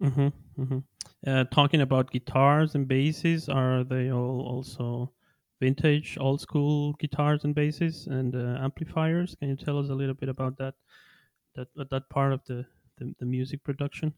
hmm 0.00 0.28
hmm 0.56 0.78
Uh, 1.26 1.44
talking 1.44 1.80
about 1.80 2.10
guitars 2.10 2.74
and 2.74 2.86
basses, 2.86 3.48
are 3.48 3.82
they 3.84 4.10
all 4.12 4.40
also 4.46 5.12
vintage, 5.60 6.16
old 6.20 6.40
school 6.40 6.92
guitars 7.00 7.44
and 7.44 7.54
basses 7.54 8.06
and 8.06 8.34
uh, 8.36 8.58
amplifiers? 8.62 9.34
Can 9.34 9.48
you 9.48 9.56
tell 9.56 9.78
us 9.78 9.88
a 9.90 9.94
little 9.94 10.14
bit 10.14 10.28
about 10.28 10.56
that 10.58 10.74
that 11.56 11.68
that 11.90 12.08
part 12.10 12.32
of 12.32 12.44
the 12.46 12.66
the, 12.98 13.14
the 13.18 13.26
music 13.26 13.62
production? 13.64 14.14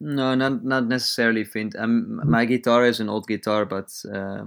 no, 0.00 0.34
not 0.34 0.64
not 0.64 0.86
necessarily 0.86 1.42
Vint. 1.44 1.74
Um, 1.76 2.20
my 2.28 2.44
guitar 2.44 2.84
is 2.84 3.00
an 3.00 3.08
old 3.08 3.26
guitar, 3.26 3.64
but 3.64 3.90
uh, 4.12 4.46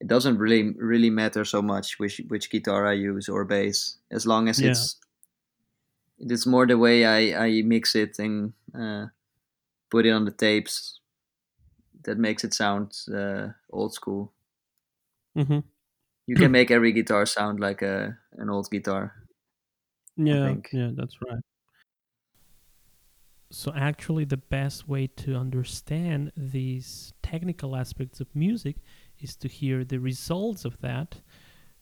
it 0.00 0.08
doesn't 0.08 0.38
really 0.38 0.72
really 0.72 1.10
matter 1.10 1.44
so 1.44 1.62
much 1.62 1.98
which 1.98 2.20
which 2.28 2.50
guitar 2.50 2.86
I 2.86 2.94
use 2.94 3.28
or 3.28 3.44
bass, 3.44 3.98
as 4.10 4.26
long 4.26 4.48
as 4.48 4.62
Yeah. 4.62 4.62
it's 4.62 4.98
it's 6.18 6.46
more 6.46 6.66
the 6.66 6.78
way 6.78 7.04
I 7.04 7.46
I 7.46 7.62
mix 7.62 7.94
it 7.94 8.18
and 8.18 8.52
uh, 8.74 9.06
put 9.90 10.06
it 10.06 10.12
on 10.12 10.24
the 10.24 10.32
tapes 10.32 11.00
that 12.02 12.18
makes 12.18 12.44
it 12.44 12.54
sound 12.54 12.96
uh, 13.12 13.48
old 13.70 13.94
school. 13.94 14.32
hmm 15.34 15.60
You 16.26 16.36
can 16.36 16.50
make 16.52 16.70
every 16.70 16.92
guitar 16.92 17.24
sound 17.24 17.60
like 17.60 17.80
a 17.80 18.18
an 18.32 18.50
old 18.50 18.70
guitar. 18.70 19.23
Yeah, 20.16 20.54
yeah, 20.72 20.90
that's 20.94 21.16
right. 21.26 21.40
So 23.50 23.72
actually, 23.74 24.24
the 24.24 24.36
best 24.36 24.88
way 24.88 25.06
to 25.06 25.36
understand 25.36 26.32
these 26.36 27.12
technical 27.22 27.76
aspects 27.76 28.20
of 28.20 28.34
music 28.34 28.76
is 29.20 29.36
to 29.36 29.48
hear 29.48 29.84
the 29.84 29.98
results 29.98 30.64
of 30.64 30.80
that, 30.80 31.20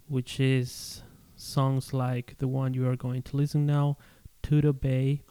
which 0.07 0.39
is 0.39 1.03
songs 1.35 1.93
like 1.95 2.37
the 2.39 2.49
one 2.49 2.75
you 2.75 2.87
are 2.89 2.97
going 2.97 3.23
to 3.23 3.37
listen 3.37 3.65
now, 3.67 3.97
Tudo 4.43 4.73
Bay. 4.79 5.23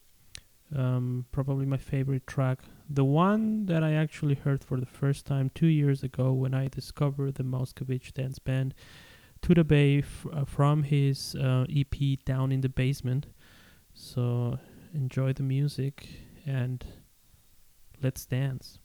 Um, 0.75 1.25
probably 1.31 1.65
my 1.65 1.77
favorite 1.77 2.25
track. 2.27 2.59
The 2.89 3.05
one 3.05 3.65
that 3.67 3.83
I 3.83 3.93
actually 3.93 4.35
heard 4.35 4.63
for 4.63 4.79
the 4.79 4.85
first 4.85 5.25
time 5.25 5.51
two 5.53 5.67
years 5.67 6.01
ago 6.03 6.33
when 6.33 6.53
I 6.53 6.67
discovered 6.69 7.35
the 7.35 7.43
Mauskovic 7.43 8.13
dance 8.13 8.39
band. 8.39 8.73
Tudo 9.41 9.67
Bay 9.67 9.99
f- 9.99 10.27
uh, 10.31 10.45
from 10.45 10.83
his 10.83 11.35
uh, 11.35 11.65
EP 11.69 12.23
Down 12.25 12.51
in 12.51 12.61
the 12.61 12.69
Basement. 12.69 13.27
So 13.93 14.59
enjoy 14.93 15.33
the 15.33 15.43
music 15.43 16.07
and 16.45 16.85
let's 18.01 18.25
dance. 18.25 18.79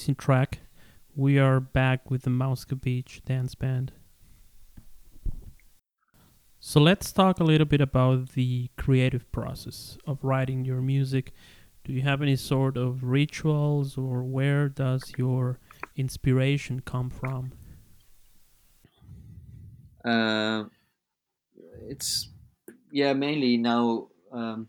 Amazing 0.00 0.14
track. 0.14 0.60
We 1.14 1.38
are 1.38 1.60
back 1.60 2.10
with 2.10 2.22
the 2.22 2.30
Mauskovic 2.30 3.22
Dance 3.26 3.54
Band. 3.54 3.92
So 6.58 6.80
let's 6.80 7.12
talk 7.12 7.38
a 7.38 7.44
little 7.44 7.66
bit 7.66 7.82
about 7.82 8.30
the 8.30 8.70
creative 8.78 9.30
process 9.30 9.98
of 10.06 10.24
writing 10.24 10.64
your 10.64 10.80
music. 10.80 11.34
Do 11.84 11.92
you 11.92 12.00
have 12.00 12.22
any 12.22 12.36
sort 12.36 12.78
of 12.78 13.04
rituals 13.04 13.98
or 13.98 14.22
where 14.22 14.70
does 14.70 15.12
your 15.18 15.58
inspiration 15.96 16.80
come 16.80 17.10
from? 17.10 17.52
Uh, 20.02 20.64
it's 21.90 22.30
yeah, 22.90 23.12
mainly 23.12 23.58
now 23.58 24.08
um, 24.32 24.66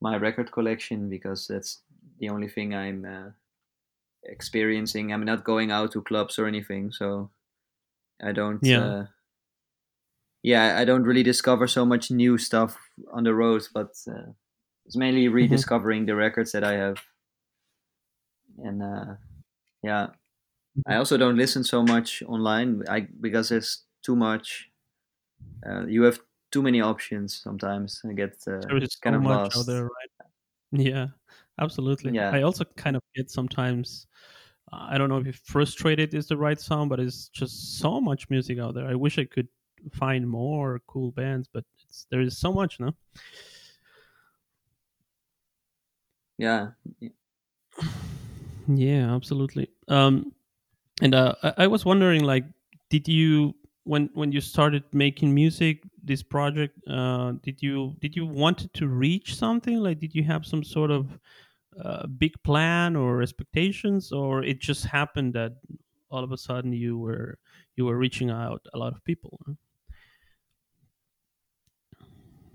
my 0.00 0.16
record 0.18 0.52
collection 0.52 1.08
because 1.08 1.48
that's 1.48 1.80
the 2.20 2.28
only 2.28 2.46
thing 2.46 2.76
I'm 2.76 3.04
uh, 3.04 3.30
experiencing. 4.24 5.12
I'm 5.12 5.24
not 5.24 5.44
going 5.44 5.70
out 5.70 5.92
to 5.92 6.02
clubs 6.02 6.38
or 6.38 6.46
anything, 6.46 6.92
so 6.92 7.30
I 8.22 8.32
don't. 8.32 8.62
Yeah. 8.62 8.84
Uh, 8.84 9.06
yeah, 10.42 10.76
I 10.78 10.84
don't 10.84 11.04
really 11.04 11.22
discover 11.22 11.68
so 11.68 11.84
much 11.84 12.10
new 12.10 12.36
stuff 12.36 12.76
on 13.12 13.22
the 13.22 13.34
road, 13.34 13.62
but 13.72 13.94
uh, 14.08 14.32
it's 14.86 14.96
mainly 14.96 15.28
rediscovering 15.28 16.06
the 16.06 16.16
records 16.16 16.50
that 16.52 16.64
I 16.64 16.72
have. 16.72 16.98
And 18.58 18.82
uh, 18.82 19.14
yeah, 19.82 20.08
I 20.86 20.96
also 20.96 21.16
don't 21.16 21.36
listen 21.36 21.64
so 21.64 21.82
much 21.82 22.22
online. 22.26 22.82
I 22.88 23.06
because 23.20 23.50
there's 23.50 23.84
too 24.02 24.16
much. 24.16 24.68
Uh, 25.64 25.86
you 25.86 26.02
have 26.02 26.20
too 26.50 26.62
many 26.62 26.80
options 26.80 27.40
sometimes. 27.42 28.00
I 28.08 28.12
get 28.12 28.34
uh, 28.46 28.60
kind 28.60 28.90
so 28.90 29.14
of 29.14 29.24
lost. 29.24 29.56
out 29.56 29.66
there, 29.66 29.84
right? 29.84 30.28
Yeah, 30.72 31.08
absolutely. 31.62 32.14
Yeah. 32.14 32.30
I 32.30 32.42
also 32.42 32.64
kind 32.64 32.96
of 32.96 33.02
get 33.14 33.30
sometimes. 33.30 34.06
uh, 34.72 34.88
I 34.90 34.98
don't 34.98 35.08
know 35.10 35.22
if 35.24 35.36
frustrated 35.38 36.14
is 36.14 36.28
the 36.28 36.36
right 36.36 36.60
sound, 36.60 36.90
but 36.90 37.00
it's 37.00 37.28
just 37.30 37.78
so 37.78 38.00
much 38.00 38.30
music 38.30 38.58
out 38.58 38.74
there. 38.74 38.86
I 38.86 38.94
wish 38.94 39.18
I 39.18 39.24
could 39.26 39.48
find 39.92 40.28
more 40.28 40.80
cool 40.86 41.12
bands, 41.12 41.48
but 41.52 41.64
it's, 41.84 42.06
there 42.10 42.20
is 42.22 42.38
so 42.38 42.52
much, 42.52 42.80
no? 42.80 42.92
yeah 46.38 46.72
Yeah, 48.68 49.14
absolutely. 49.14 49.68
Um, 49.88 50.34
and 51.02 51.14
uh, 51.14 51.34
I, 51.42 51.54
I 51.58 51.66
was 51.68 51.84
wondering, 51.84 52.24
like, 52.24 52.44
did 52.90 53.08
you 53.08 53.54
when 53.84 54.10
when 54.14 54.32
you 54.32 54.40
started 54.40 54.84
making 54.92 55.34
music, 55.34 55.82
this 56.02 56.22
project, 56.22 56.78
uh, 56.88 57.32
did 57.42 57.62
you 57.62 57.96
did 58.00 58.16
you 58.16 58.26
wanted 58.26 58.72
to 58.74 58.88
reach 58.88 59.36
something? 59.36 59.78
Like, 59.78 60.00
did 60.00 60.14
you 60.14 60.24
have 60.24 60.46
some 60.46 60.64
sort 60.64 60.90
of 60.90 61.18
uh, 61.80 62.06
big 62.06 62.42
plan 62.42 62.96
or 62.96 63.22
expectations, 63.22 64.12
or 64.12 64.42
it 64.42 64.60
just 64.60 64.84
happened 64.86 65.34
that 65.34 65.52
all 66.10 66.24
of 66.24 66.32
a 66.32 66.38
sudden 66.38 66.72
you 66.72 66.98
were 66.98 67.38
you 67.76 67.84
were 67.86 67.96
reaching 67.96 68.30
out 68.30 68.66
a 68.74 68.78
lot 68.78 68.92
of 68.94 69.04
people? 69.04 69.40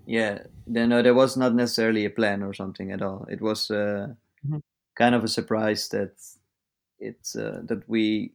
yeah 0.06 0.44
then 0.66 0.90
no, 0.90 1.02
there 1.02 1.14
was 1.14 1.36
not 1.36 1.54
necessarily 1.54 2.04
a 2.04 2.10
plan 2.10 2.42
or 2.42 2.52
something 2.52 2.92
at 2.92 3.02
all 3.02 3.24
it 3.28 3.40
was 3.40 3.70
uh, 3.70 4.14
Mhm. 4.42 4.60
kind 4.96 5.14
of 5.14 5.24
a 5.24 5.28
surprise 5.28 5.88
that 5.90 6.14
it's 7.00 7.36
uh, 7.36 7.62
that 7.64 7.88
we 7.88 8.34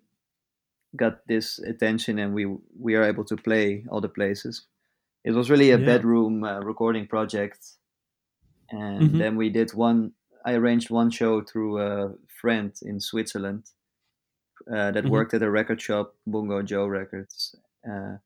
got 0.95 1.27
this 1.27 1.59
attention 1.59 2.19
and 2.19 2.33
we 2.33 2.45
we 2.79 2.95
are 2.95 3.03
able 3.03 3.25
to 3.25 3.37
play 3.37 3.85
all 3.89 4.01
the 4.01 4.09
places 4.09 4.67
it 5.23 5.31
was 5.33 5.49
really 5.49 5.71
a 5.71 5.77
Yeah. 5.77 5.79
bedroom 5.79 6.43
uh, 6.43 6.59
recording 6.61 7.07
project 7.07 7.77
and 8.69 9.17
hmm 9.17 9.21
then 9.21 9.35
we 9.35 9.49
did 9.49 9.73
one 9.73 10.13
i 10.45 10.53
arranged 10.53 10.89
one 10.89 11.09
show 11.09 11.41
through 11.41 11.79
a 11.81 12.15
friend 12.27 12.73
in 12.83 12.99
switzerland 12.99 13.71
uh, 14.71 14.91
that 14.91 15.05
hmm 15.05 15.09
worked 15.09 15.33
at 15.33 15.41
a 15.41 15.49
record 15.49 15.81
shop 15.81 16.15
Bongo 16.25 16.61
Joe 16.61 16.87
records 16.87 17.55
uh, 17.89 18.17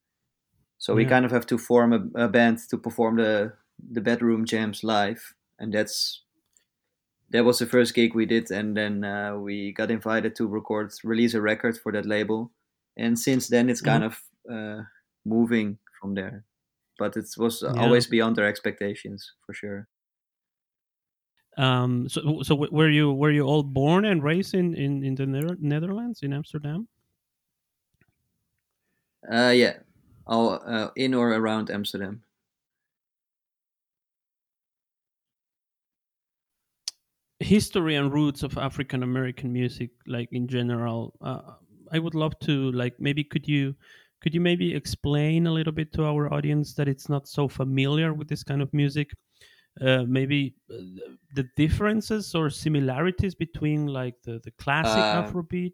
so 0.79 0.95
we 0.95 1.05
kind 1.05 1.25
of 1.25 1.31
have 1.31 1.47
to 1.47 1.57
form 1.57 1.93
a, 1.93 2.25
a 2.25 2.27
band 2.29 2.59
to 2.69 2.77
perform 2.77 3.17
the 3.17 3.53
the 3.79 4.01
bedroom 4.01 4.45
jams 4.45 4.83
live 4.83 5.35
and 5.59 5.73
that's 5.73 6.23
that 7.29 7.43
was 7.45 7.59
the 7.59 7.65
first 7.65 7.93
gig 7.93 8.15
we 8.15 8.25
did 8.25 8.49
and 8.51 8.75
then 8.77 9.03
uh, 9.03 9.35
we 9.35 9.71
got 9.73 9.91
invited 9.91 10.35
to 10.35 10.47
record 10.47 10.91
release 11.03 11.33
a 11.33 11.41
record 11.41 11.77
for 11.77 11.91
that 11.91 12.05
label 12.05 12.51
and 12.95 13.19
since 13.19 13.47
then 13.49 13.69
it's 13.69 13.81
hmm 13.81 13.81
kind 13.81 14.03
of 14.03 14.23
uh, 14.49 14.83
moving 15.25 15.77
from 15.99 16.13
there 16.15 16.45
but 16.97 17.17
it 17.17 17.27
was 17.37 17.63
Yeah. 17.67 17.77
always 17.77 18.07
beyond 18.07 18.39
our 18.39 18.45
expectations 18.45 19.33
for 19.45 19.53
sure 19.53 19.87
Um, 21.57 22.07
so, 22.09 22.43
so 22.43 22.55
were 22.55 22.89
you 22.89 23.11
were 23.13 23.31
you 23.31 23.43
all 23.43 23.63
born 23.63 24.05
and 24.05 24.23
raised 24.23 24.53
in 24.53 24.75
in, 24.75 25.03
in 25.03 25.15
the 25.15 25.25
Nether- 25.25 25.57
Netherlands 25.59 26.21
in 26.21 26.33
Amsterdam? 26.33 26.87
uh, 29.31 29.53
yeah 29.55 29.79
all 30.25 30.53
uh, 30.65 30.91
in 30.95 31.13
or 31.13 31.31
around 31.33 31.69
amsterdam 31.69 32.23
History 37.39 37.95
and 37.95 38.11
roots 38.13 38.41
of 38.43 38.57
African 38.59 39.01
American 39.03 39.51
music, 39.53 39.91
like 40.07 40.29
in 40.31 40.47
general. 40.47 41.15
Uh, 41.21 41.55
I 41.91 41.99
would 41.99 42.13
love 42.15 42.37
to 42.41 42.71
like 42.71 42.99
maybe 42.99 43.23
could 43.23 43.47
you 43.47 43.75
could 44.21 44.33
you 44.33 44.41
maybe 44.41 44.73
explain 44.73 45.45
a 45.47 45.51
little 45.53 45.73
bit 45.73 45.91
to 45.93 46.05
our 46.05 46.31
audience 46.33 46.73
that 46.75 46.87
it's 46.87 47.09
not 47.09 47.27
so 47.27 47.47
familiar 47.47 48.13
with 48.13 48.27
this 48.27 48.43
kind 48.43 48.61
of 48.61 48.73
music? 48.73 49.11
Uh, 49.79 50.03
maybe 50.07 50.55
uh, 50.71 50.77
the 51.35 51.47
differences 51.55 52.33
or 52.33 52.49
similarities 52.49 53.35
between 53.35 53.87
like 53.87 54.15
the, 54.23 54.39
the 54.43 54.51
classic 54.51 54.97
uh, 54.97 55.23
Afrobeat 55.23 55.73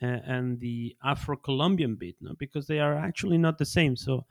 and, 0.00 0.22
and 0.24 0.60
the 0.60 0.96
Afro 1.04 1.36
Colombian 1.36 1.96
beat, 1.96 2.16
no? 2.20 2.34
because 2.38 2.66
they 2.66 2.78
are 2.78 2.96
actually 2.96 3.38
not 3.38 3.58
the 3.58 3.64
same. 3.64 3.96
So 3.96 4.24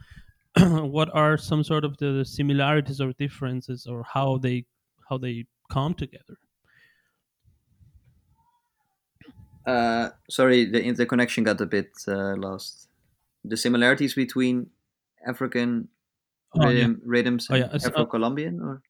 what 0.58 1.10
are 1.14 1.38
some 1.38 1.64
sort 1.64 1.84
of 1.84 1.98
the 1.98 2.24
similarities 2.24 3.02
or 3.02 3.14
differences 3.14 3.88
or 3.88 4.04
how 4.04 4.38
they 4.38 4.66
how 5.10 5.18
they 5.18 5.46
come 5.70 5.94
together? 5.94 6.38
Uh, 9.66 10.10
sorry 10.30 10.66
the 10.66 10.82
interconnection 10.84 11.44
got 11.44 11.60
a 11.60 11.66
bit 11.66 11.92
uh, 12.08 12.36
lost. 12.36 12.88
The 13.44 13.58
similarities 13.58 14.14
between 14.16 14.70
african 15.28 15.88
oh 16.54 16.62
yeah. 16.62 16.68
rhythm 16.70 17.02
rhythms 17.04 17.48
oh 17.50 17.56
yeah. 17.56 17.70
And 17.72 17.84
uh, 17.84 17.88
afro-colombian 17.88 18.62
or 18.62 18.82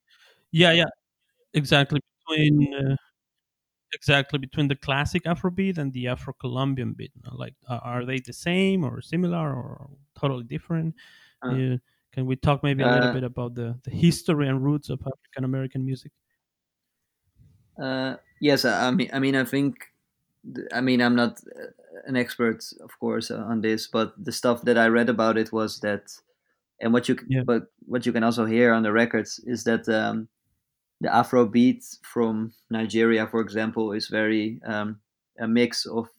yeah 0.55 0.71
yeah. 0.71 0.91
Exactly 1.53 1.99
between 2.27 2.73
uh, 2.73 2.95
exactly 3.93 4.39
between 4.39 4.67
the 4.67 4.75
classic 4.75 5.23
afrobeat 5.23 5.77
and 5.77 5.93
the 5.93 6.07
afro-colombian 6.07 6.93
beat 6.93 7.11
like 7.31 7.55
are 7.69 8.03
they 8.05 8.19
the 8.19 8.33
same 8.33 8.83
or 8.83 9.01
similar 9.01 9.53
or 9.53 9.89
totally 10.19 10.43
different? 10.43 10.93
Uh, 11.45 11.49
uh, 11.49 11.77
can 12.11 12.25
we 12.25 12.35
talk 12.35 12.63
maybe 12.63 12.83
a 12.83 12.87
little 12.87 13.09
uh, 13.09 13.13
bit 13.13 13.23
about 13.23 13.55
the, 13.55 13.77
the 13.83 13.91
history 13.91 14.47
and 14.49 14.63
roots 14.63 14.89
of 14.89 14.99
african 14.99 15.43
american 15.45 15.85
music? 15.85 16.11
Uh, 17.81 18.15
yes 18.41 18.65
I, 18.65 18.87
I 18.87 18.91
mean 18.91 19.09
i 19.13 19.19
mean 19.19 19.35
i 19.35 19.45
think 19.45 19.75
I 20.73 20.81
mean, 20.81 21.01
I'm 21.01 21.15
not 21.15 21.41
uh, 21.59 21.67
an 22.05 22.15
expert, 22.15 22.63
of 22.83 22.91
course, 22.99 23.31
uh, 23.31 23.37
on 23.37 23.61
this, 23.61 23.87
but 23.87 24.13
the 24.23 24.31
stuff 24.31 24.61
that 24.63 24.77
I 24.77 24.87
read 24.87 25.09
about 25.09 25.37
it 25.37 25.51
was 25.51 25.79
that, 25.79 26.11
and 26.79 26.93
what 26.93 27.09
you, 27.09 27.17
yeah. 27.27 27.41
but 27.45 27.63
what 27.85 28.05
you 28.05 28.11
can 28.11 28.23
also 28.23 28.45
hear 28.45 28.73
on 28.73 28.83
the 28.83 28.91
records 28.91 29.39
is 29.45 29.63
that 29.63 29.87
um, 29.89 30.27
the 31.01 31.13
Afro 31.13 31.45
beat 31.45 31.83
from 32.03 32.53
Nigeria, 32.69 33.27
for 33.27 33.41
example, 33.41 33.91
is 33.91 34.07
very 34.07 34.61
um, 34.65 34.99
a 35.39 35.47
mix 35.47 35.85
of 35.85 36.09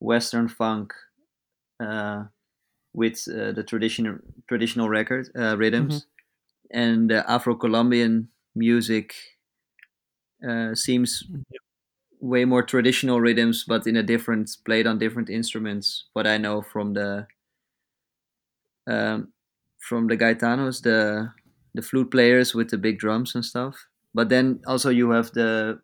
Western 0.00 0.48
funk 0.48 0.92
uh, 1.80 2.24
with 2.94 3.26
uh, 3.28 3.52
the 3.52 3.64
traditional 3.64 4.18
traditional 4.48 4.88
record 4.88 5.30
uh, 5.36 5.56
rhythms, 5.56 6.06
and 6.70 7.10
the 7.10 7.28
Afro 7.30 7.54
Colombian 7.56 8.30
music 8.54 9.14
uh, 10.46 10.74
seems 10.74 11.24
way 12.20 12.44
more 12.44 12.62
traditional 12.62 13.20
rhythms, 13.20 13.64
but 13.66 13.86
in 13.86 13.96
a 13.96 14.02
different 14.02 14.50
played 14.64 14.86
on 14.86 14.98
different 14.98 15.30
instruments. 15.30 16.06
What 16.12 16.26
I 16.26 16.38
know 16.38 16.62
from 16.62 16.94
the 16.94 17.26
um, 18.86 19.32
from 19.78 20.06
the 20.08 20.16
gaitanos, 20.16 20.82
the 20.82 21.32
the 21.74 21.82
flute 21.82 22.10
players 22.10 22.54
with 22.54 22.70
the 22.70 22.78
big 22.78 22.98
drums 22.98 23.34
and 23.34 23.44
stuff. 23.44 23.86
But 24.14 24.28
then 24.30 24.62
also 24.66 24.90
you 24.90 25.10
have 25.10 25.32
the 25.32 25.82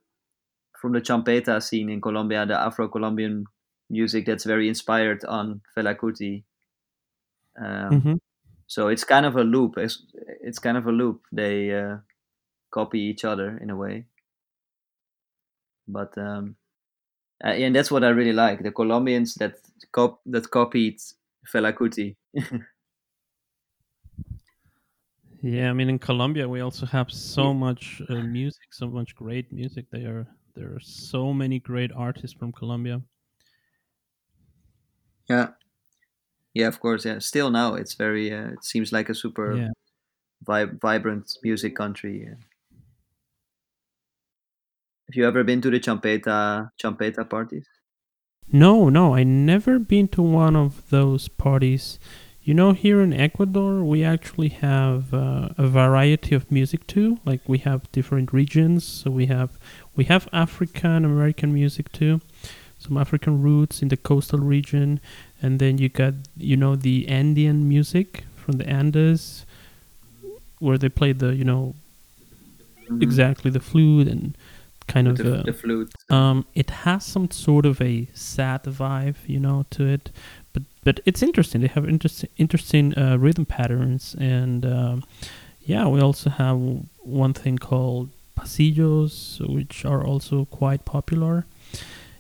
from 0.81 0.93
the 0.93 1.01
champeta 1.01 1.63
scene 1.63 1.91
in 1.91 2.01
Colombia, 2.01 2.47
the 2.47 2.59
Afro-Colombian 2.59 3.45
music 3.91 4.27
that's 4.27 4.45
very 4.45 4.69
inspired 4.69 5.25
on 5.27 5.63
Fela 5.77 5.97
Kuti. 5.97 6.45
Um, 7.61 8.05
hmm 8.05 8.17
so 8.67 8.89
it's 8.89 9.05
kind 9.05 9.27
of 9.27 9.37
a 9.37 9.45
loop. 9.45 9.79
It's, 9.79 10.05
it's 10.43 10.59
kind 10.59 10.77
of 10.77 10.87
a 10.87 10.93
loop. 10.93 11.25
They 11.33 11.75
uh, 11.79 11.99
copy 12.73 13.01
each 13.01 13.25
other 13.25 13.59
in 13.59 13.71
a 13.71 13.77
way. 13.77 14.07
But 15.87 16.17
um, 16.19 16.57
uh, 17.45 17.49
and 17.49 17.75
that's 17.77 17.91
what 17.91 18.05
I 18.05 18.11
really 18.11 18.33
like. 18.33 18.63
The 18.63 18.73
Colombians 18.73 19.35
that 19.37 19.57
cop 19.93 20.23
that 20.27 20.51
copied 20.51 21.01
Fela 21.53 21.73
Kuti. 21.75 22.17
Yeah, 25.43 25.71
I 25.71 25.73
mean 25.73 25.89
in 25.89 25.99
Colombia 25.99 26.49
we 26.49 26.61
also 26.61 26.87
have 26.87 27.11
so 27.11 27.55
much 27.55 28.03
uh, 28.09 28.15
music, 28.23 28.73
so 28.73 28.89
much 28.89 29.15
great 29.15 29.53
music. 29.53 29.87
There, 29.91 30.27
there 30.55 30.75
are 30.75 30.81
so 30.81 31.33
many 31.33 31.59
great 31.59 31.91
artists 31.93 32.37
from 32.37 32.53
Colombia. 32.53 33.03
yeah, 35.29 35.53
yeah, 36.55 36.67
of 36.69 36.81
course. 36.81 37.05
Yeah, 37.05 37.19
still 37.21 37.51
now 37.51 37.75
it's 37.75 37.95
very. 37.95 38.33
Uh, 38.33 38.53
it 38.53 38.65
seems 38.65 38.93
like 38.93 39.09
a 39.09 39.15
super 39.15 39.57
Yeah. 39.57 39.69
vi- 40.43 40.77
vibrant 40.83 41.39
music 41.43 41.77
country. 41.77 42.23
Yeah. 42.25 42.35
Have 45.09 45.17
you 45.17 45.27
ever 45.27 45.45
been 45.45 45.61
to 45.63 45.71
the 45.71 45.79
champeta 45.81 46.71
champeta 46.83 47.29
parties? 47.29 47.67
No, 48.53 48.89
no, 48.89 49.15
I 49.15 49.23
never 49.25 49.79
been 49.79 50.09
to 50.09 50.23
one 50.23 50.57
of 50.57 50.91
those 50.91 51.29
parties. 51.29 51.99
You 52.51 52.55
know, 52.55 52.73
here 52.73 53.01
in 53.01 53.13
Ecuador, 53.13 53.85
we 53.85 54.03
actually 54.03 54.49
have 54.49 55.15
uh, 55.15 55.51
a 55.57 55.69
variety 55.69 56.35
of 56.35 56.51
music 56.51 56.85
too. 56.89 57.21
Like 57.25 57.43
we 57.47 57.59
have 57.59 57.81
different 57.93 58.33
regions. 58.33 58.83
So 58.85 59.09
we 59.09 59.27
have 59.27 59.51
we 59.95 60.03
have 60.07 60.29
African 60.33 61.05
American 61.05 61.55
music 61.55 61.93
too, 61.93 62.21
some 62.77 62.97
African 62.97 63.41
roots 63.41 63.83
in 63.83 63.89
the 63.89 63.97
coastal 63.97 64.41
region, 64.41 64.99
and 65.41 65.61
then 65.61 65.79
you 65.79 65.89
got 65.89 66.15
you 66.37 66.57
know 66.57 66.75
the 66.75 67.07
Andean 67.07 67.69
music 67.69 68.25
from 68.35 68.57
the 68.57 68.69
Andes, 68.69 69.47
where 70.59 70.77
they 70.77 70.89
play 70.89 71.13
the 71.13 71.33
you 71.37 71.45
know 71.45 71.77
Mhm. 72.89 73.01
exactly 73.01 73.53
the 73.53 73.61
flute 73.61 74.09
and 74.09 74.37
kind 74.89 75.07
of 75.07 75.19
the, 75.19 75.39
uh, 75.39 75.43
the 75.45 75.53
flute. 75.53 75.93
um, 76.11 76.45
it 76.57 76.71
has 76.85 77.05
some 77.05 77.31
sort 77.31 77.65
of 77.65 77.81
a 77.81 78.09
sad 78.13 78.65
vibe, 78.65 79.15
you 79.29 79.39
know, 79.39 79.65
to 79.71 79.87
it, 79.87 80.11
but 80.53 80.65
but 80.83 81.01
it's 81.05 81.23
interesting. 81.23 81.61
They 81.61 81.69
have 81.69 81.89
interesting 81.89 82.31
interesting 82.37 82.97
uh, 82.97 83.17
rhythm 83.19 83.47
patterns, 83.47 84.17
and 84.19 84.65
um, 84.65 85.05
yeah, 85.61 85.87
we 85.87 86.01
also 86.01 86.31
have 86.31 86.59
one 86.99 87.35
thing 87.35 87.59
called 87.59 88.11
pasillos, 88.37 89.41
which 89.53 89.85
are 89.85 90.05
also 90.05 90.47
quite 90.47 90.85
popular. 90.85 91.47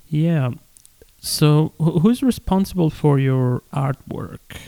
Yeah. 0.06 0.50
So 1.18 1.72
wh- 1.78 2.00
who's 2.02 2.22
responsible 2.22 2.90
for 2.90 3.18
your 3.18 3.62
artwork? 3.72 4.58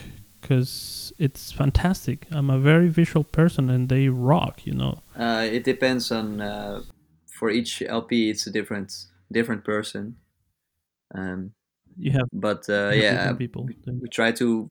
Because 0.40 1.12
it's 1.18 1.52
fantastic. 1.52 2.26
I'm 2.30 2.50
a 2.50 2.58
very 2.58 2.88
visual 2.88 3.24
person, 3.24 3.70
and 3.70 3.88
they 3.88 4.08
rock. 4.08 4.66
You 4.66 4.74
know. 4.74 5.02
Uh, 5.16 5.46
it 5.50 5.64
depends 5.64 6.10
on. 6.10 6.40
Uh, 6.40 6.82
for 7.42 7.50
each 7.50 7.82
LP, 7.82 8.30
it's 8.30 8.46
a 8.46 8.50
different 8.50 8.94
different 9.32 9.64
person. 9.64 10.16
Um, 11.14 11.52
You 11.96 12.12
have, 12.12 12.28
but 12.32 12.68
uh, 12.68 12.90
yeah, 12.94 13.32
people. 13.34 13.64
we, 13.64 13.76
we 14.00 14.08
try 14.08 14.32
to 14.32 14.70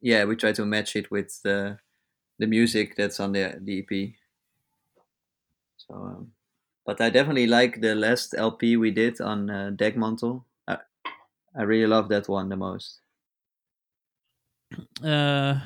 yeah 0.00 0.24
we 0.24 0.36
try 0.36 0.52
to 0.52 0.64
match 0.64 0.96
it 0.96 1.10
with 1.10 1.40
the 1.42 1.78
the 2.38 2.46
music 2.46 2.96
that's 2.96 3.20
on 3.20 3.32
the 3.32 3.58
the 3.60 3.80
EP. 3.80 4.14
So, 5.76 5.94
um, 5.94 6.32
but 6.86 7.00
I 7.00 7.10
definitely 7.10 7.46
like 7.46 7.80
the 7.80 7.94
last 7.94 8.34
LP 8.36 8.76
we 8.76 8.90
did 8.90 9.20
on 9.20 9.50
uh, 9.50 9.70
Dekmantel. 9.74 10.44
I, 10.66 10.78
I 11.56 11.62
really 11.62 11.86
love 11.86 12.08
that 12.08 12.28
one 12.28 12.48
the 12.48 12.56
most. 12.56 13.00
Uh, 15.04 15.60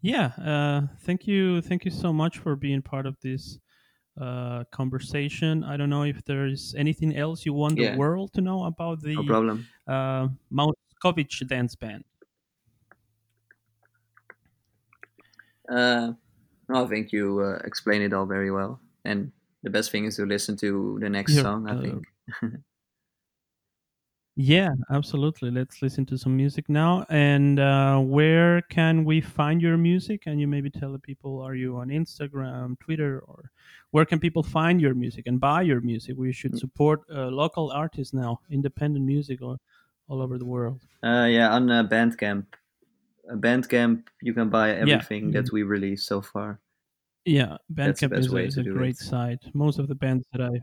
yeah. 0.00 0.32
Uh, 0.38 0.88
thank 1.02 1.26
you. 1.26 1.62
Thank 1.62 1.84
you 1.84 1.90
so 1.90 2.12
much 2.12 2.38
for 2.38 2.56
being 2.56 2.82
part 2.82 3.06
of 3.06 3.16
this 3.20 3.58
uh, 4.20 4.64
conversation. 4.72 5.64
I 5.64 5.76
don't 5.76 5.90
know 5.90 6.04
if 6.04 6.24
there's 6.24 6.74
anything 6.76 7.16
else 7.16 7.46
you 7.46 7.52
want 7.54 7.76
Yeah. 7.76 7.84
the 7.84 7.86
world 7.86 8.32
to 8.34 8.40
know 8.40 8.64
about 8.64 9.00
the 9.02 9.16
No 9.16 9.24
problem. 9.24 9.72
uh, 9.86 10.28
Mauskovic 10.52 11.46
dance 11.48 11.74
band. 11.76 12.04
Uh, 15.68 16.12
no, 16.68 16.84
I 16.84 16.88
think 16.88 17.12
you 17.12 17.40
uh, 17.40 17.58
explained 17.64 18.04
it 18.04 18.12
all 18.12 18.26
very 18.26 18.50
well. 18.50 18.80
And 19.04 19.32
the 19.62 19.70
best 19.70 19.90
thing 19.92 20.04
is 20.04 20.16
to 20.16 20.26
listen 20.26 20.56
to 20.58 20.98
the 21.00 21.10
next 21.10 21.34
Yeah, 21.34 21.40
song. 21.40 21.68
I 21.68 21.74
uh, 21.74 21.76
think. 21.76 22.06
Yeah, 24.34 24.70
absolutely. 24.90 25.50
Let's 25.50 25.82
listen 25.82 26.06
to 26.06 26.16
some 26.16 26.34
music 26.34 26.68
now. 26.70 27.04
And 27.10 27.60
uh, 27.60 27.98
where 27.98 28.62
can 28.62 29.04
we 29.04 29.20
find 29.20 29.60
your 29.60 29.76
music? 29.76 30.22
Can 30.22 30.38
you 30.38 30.48
maybe 30.48 30.70
tell 30.70 30.90
the 30.90 30.98
people, 30.98 31.40
are 31.42 31.54
you 31.54 31.76
on 31.76 31.88
Instagram, 31.88 32.78
Twitter, 32.80 33.22
or 33.26 33.50
where 33.90 34.06
can 34.06 34.18
people 34.18 34.42
find 34.42 34.80
your 34.80 34.94
music 34.94 35.26
and 35.26 35.38
buy 35.38 35.60
your 35.62 35.82
music? 35.82 36.16
We 36.16 36.32
should 36.32 36.58
support 36.58 37.02
uh, 37.14 37.26
local 37.26 37.70
artists 37.72 38.14
now, 38.14 38.40
independent 38.50 39.04
music 39.04 39.42
all, 39.42 39.58
all 40.08 40.22
over 40.22 40.38
the 40.38 40.46
world. 40.46 40.80
Uh, 41.02 41.26
yeah, 41.30 41.50
on 41.50 41.70
uh, 41.70 41.84
Bandcamp. 41.84 42.46
Uh, 43.30 43.34
Bandcamp, 43.34 44.04
you 44.22 44.32
can 44.32 44.48
buy 44.48 44.72
everything 44.72 45.28
mm. 45.28 45.32
that 45.34 45.52
we 45.52 45.62
released 45.62 46.06
so 46.06 46.22
far. 46.22 46.58
Yeah, 47.26 47.58
Bandcamp 47.72 48.18
is 48.18 48.32
a, 48.32 48.36
is 48.38 48.56
a 48.56 48.62
great 48.62 48.96
it. 48.96 49.04
site. 49.04 49.44
Most 49.52 49.78
of 49.78 49.88
the 49.88 49.94
bands 49.94 50.24
that 50.32 50.40
I 50.40 50.58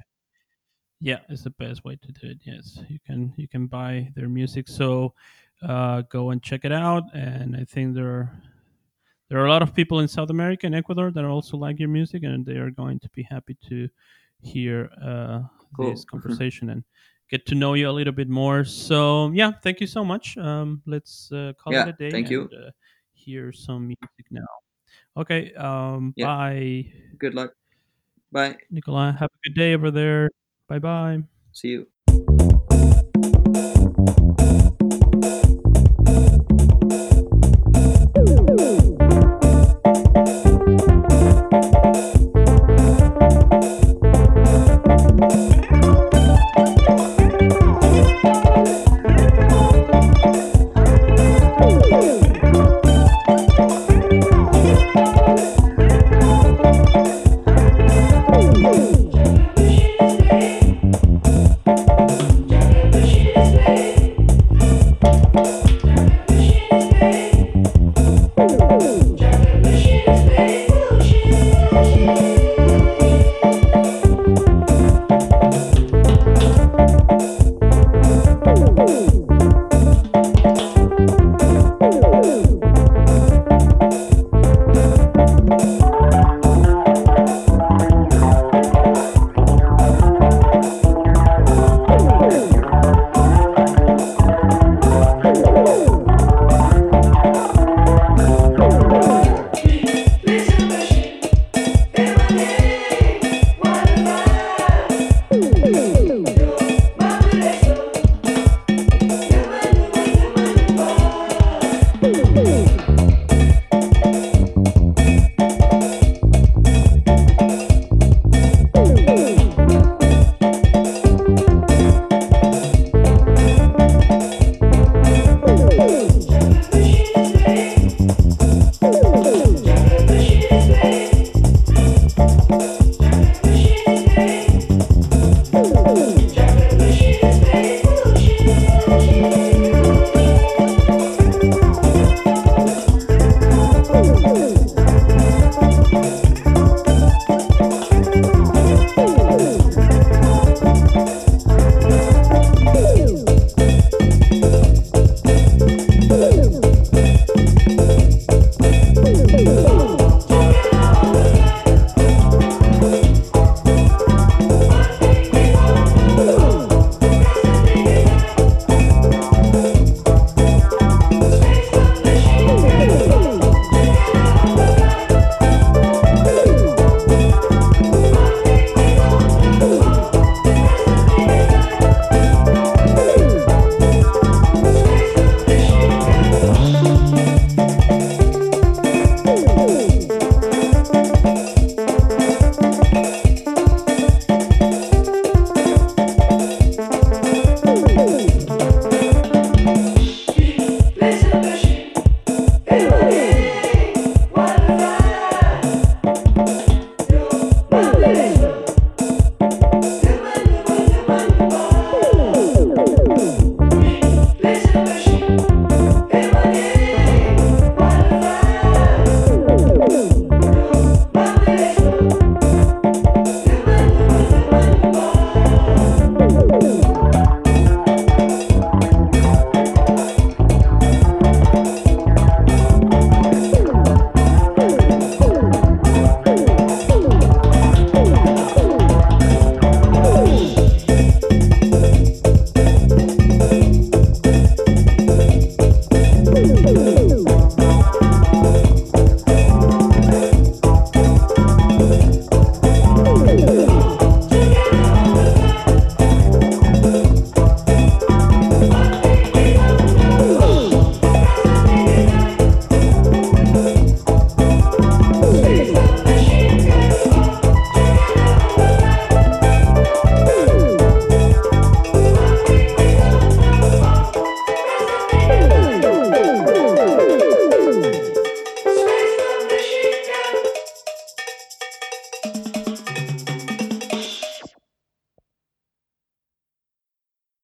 yeah, 1.01 1.19
it's 1.29 1.43
the 1.43 1.49
best 1.51 1.83
way 1.85 1.95
to 1.95 2.11
do 2.11 2.27
it. 2.29 2.39
Yes, 2.43 2.79
you 2.89 2.99
can 3.05 3.33
you 3.37 3.47
can 3.47 3.67
buy 3.67 4.11
their 4.15 4.29
music. 4.29 4.67
So 4.67 5.13
uh, 5.61 6.01
go 6.03 6.31
and 6.31 6.41
check 6.43 6.65
it 6.65 6.71
out. 6.71 7.03
And 7.13 7.55
I 7.55 7.63
think 7.65 7.95
there 7.95 8.07
are 8.07 8.31
there 9.29 9.39
are 9.39 9.45
a 9.45 9.49
lot 9.49 9.61
of 9.61 9.73
people 9.75 9.99
in 9.99 10.07
South 10.07 10.29
America 10.29 10.65
and 10.65 10.75
Ecuador 10.75 11.11
that 11.11 11.25
also 11.25 11.57
like 11.57 11.79
your 11.79 11.89
music, 11.89 12.23
and 12.23 12.45
they 12.45 12.57
are 12.57 12.71
going 12.71 12.99
to 12.99 13.09
be 13.09 13.23
happy 13.23 13.57
to 13.69 13.87
hear 14.41 14.89
uh, 15.03 15.43
Cool. 15.75 15.91
this 15.91 16.05
conversation 16.05 16.69
and 16.71 16.83
get 17.29 17.45
to 17.47 17.55
know 17.55 17.75
you 17.75 17.89
a 17.89 17.91
little 17.91 18.13
bit 18.13 18.29
more. 18.29 18.63
So 18.65 19.29
yeah, 19.31 19.51
thank 19.51 19.81
you 19.81 19.87
so 19.87 20.03
much. 20.03 20.37
Um, 20.37 20.81
let's 20.85 21.31
uh, 21.31 21.53
call 21.59 21.73
Yeah, 21.73 21.81
it 21.81 21.87
a 21.89 21.93
day 21.93 22.09
thank 22.11 22.29
you. 22.29 22.49
and 22.49 22.53
uh, 22.53 22.71
hear 23.13 23.51
some 23.51 23.87
music 23.87 24.25
now. 24.31 24.47
Okay. 25.17 25.53
Um, 25.55 26.15
Yeah. 26.15 26.25
Bye, 26.27 26.91
Good 27.17 27.33
luck. 27.35 27.53
Bye. 28.31 28.57
Nikolai. 28.69 29.11
Have 29.11 29.29
a 29.33 29.39
good 29.49 29.55
day 29.55 29.73
over 29.73 29.91
there. 29.91 30.29
Bye 30.69 30.79
bye. 30.79 31.23
See 31.51 31.69
you. 31.69 31.87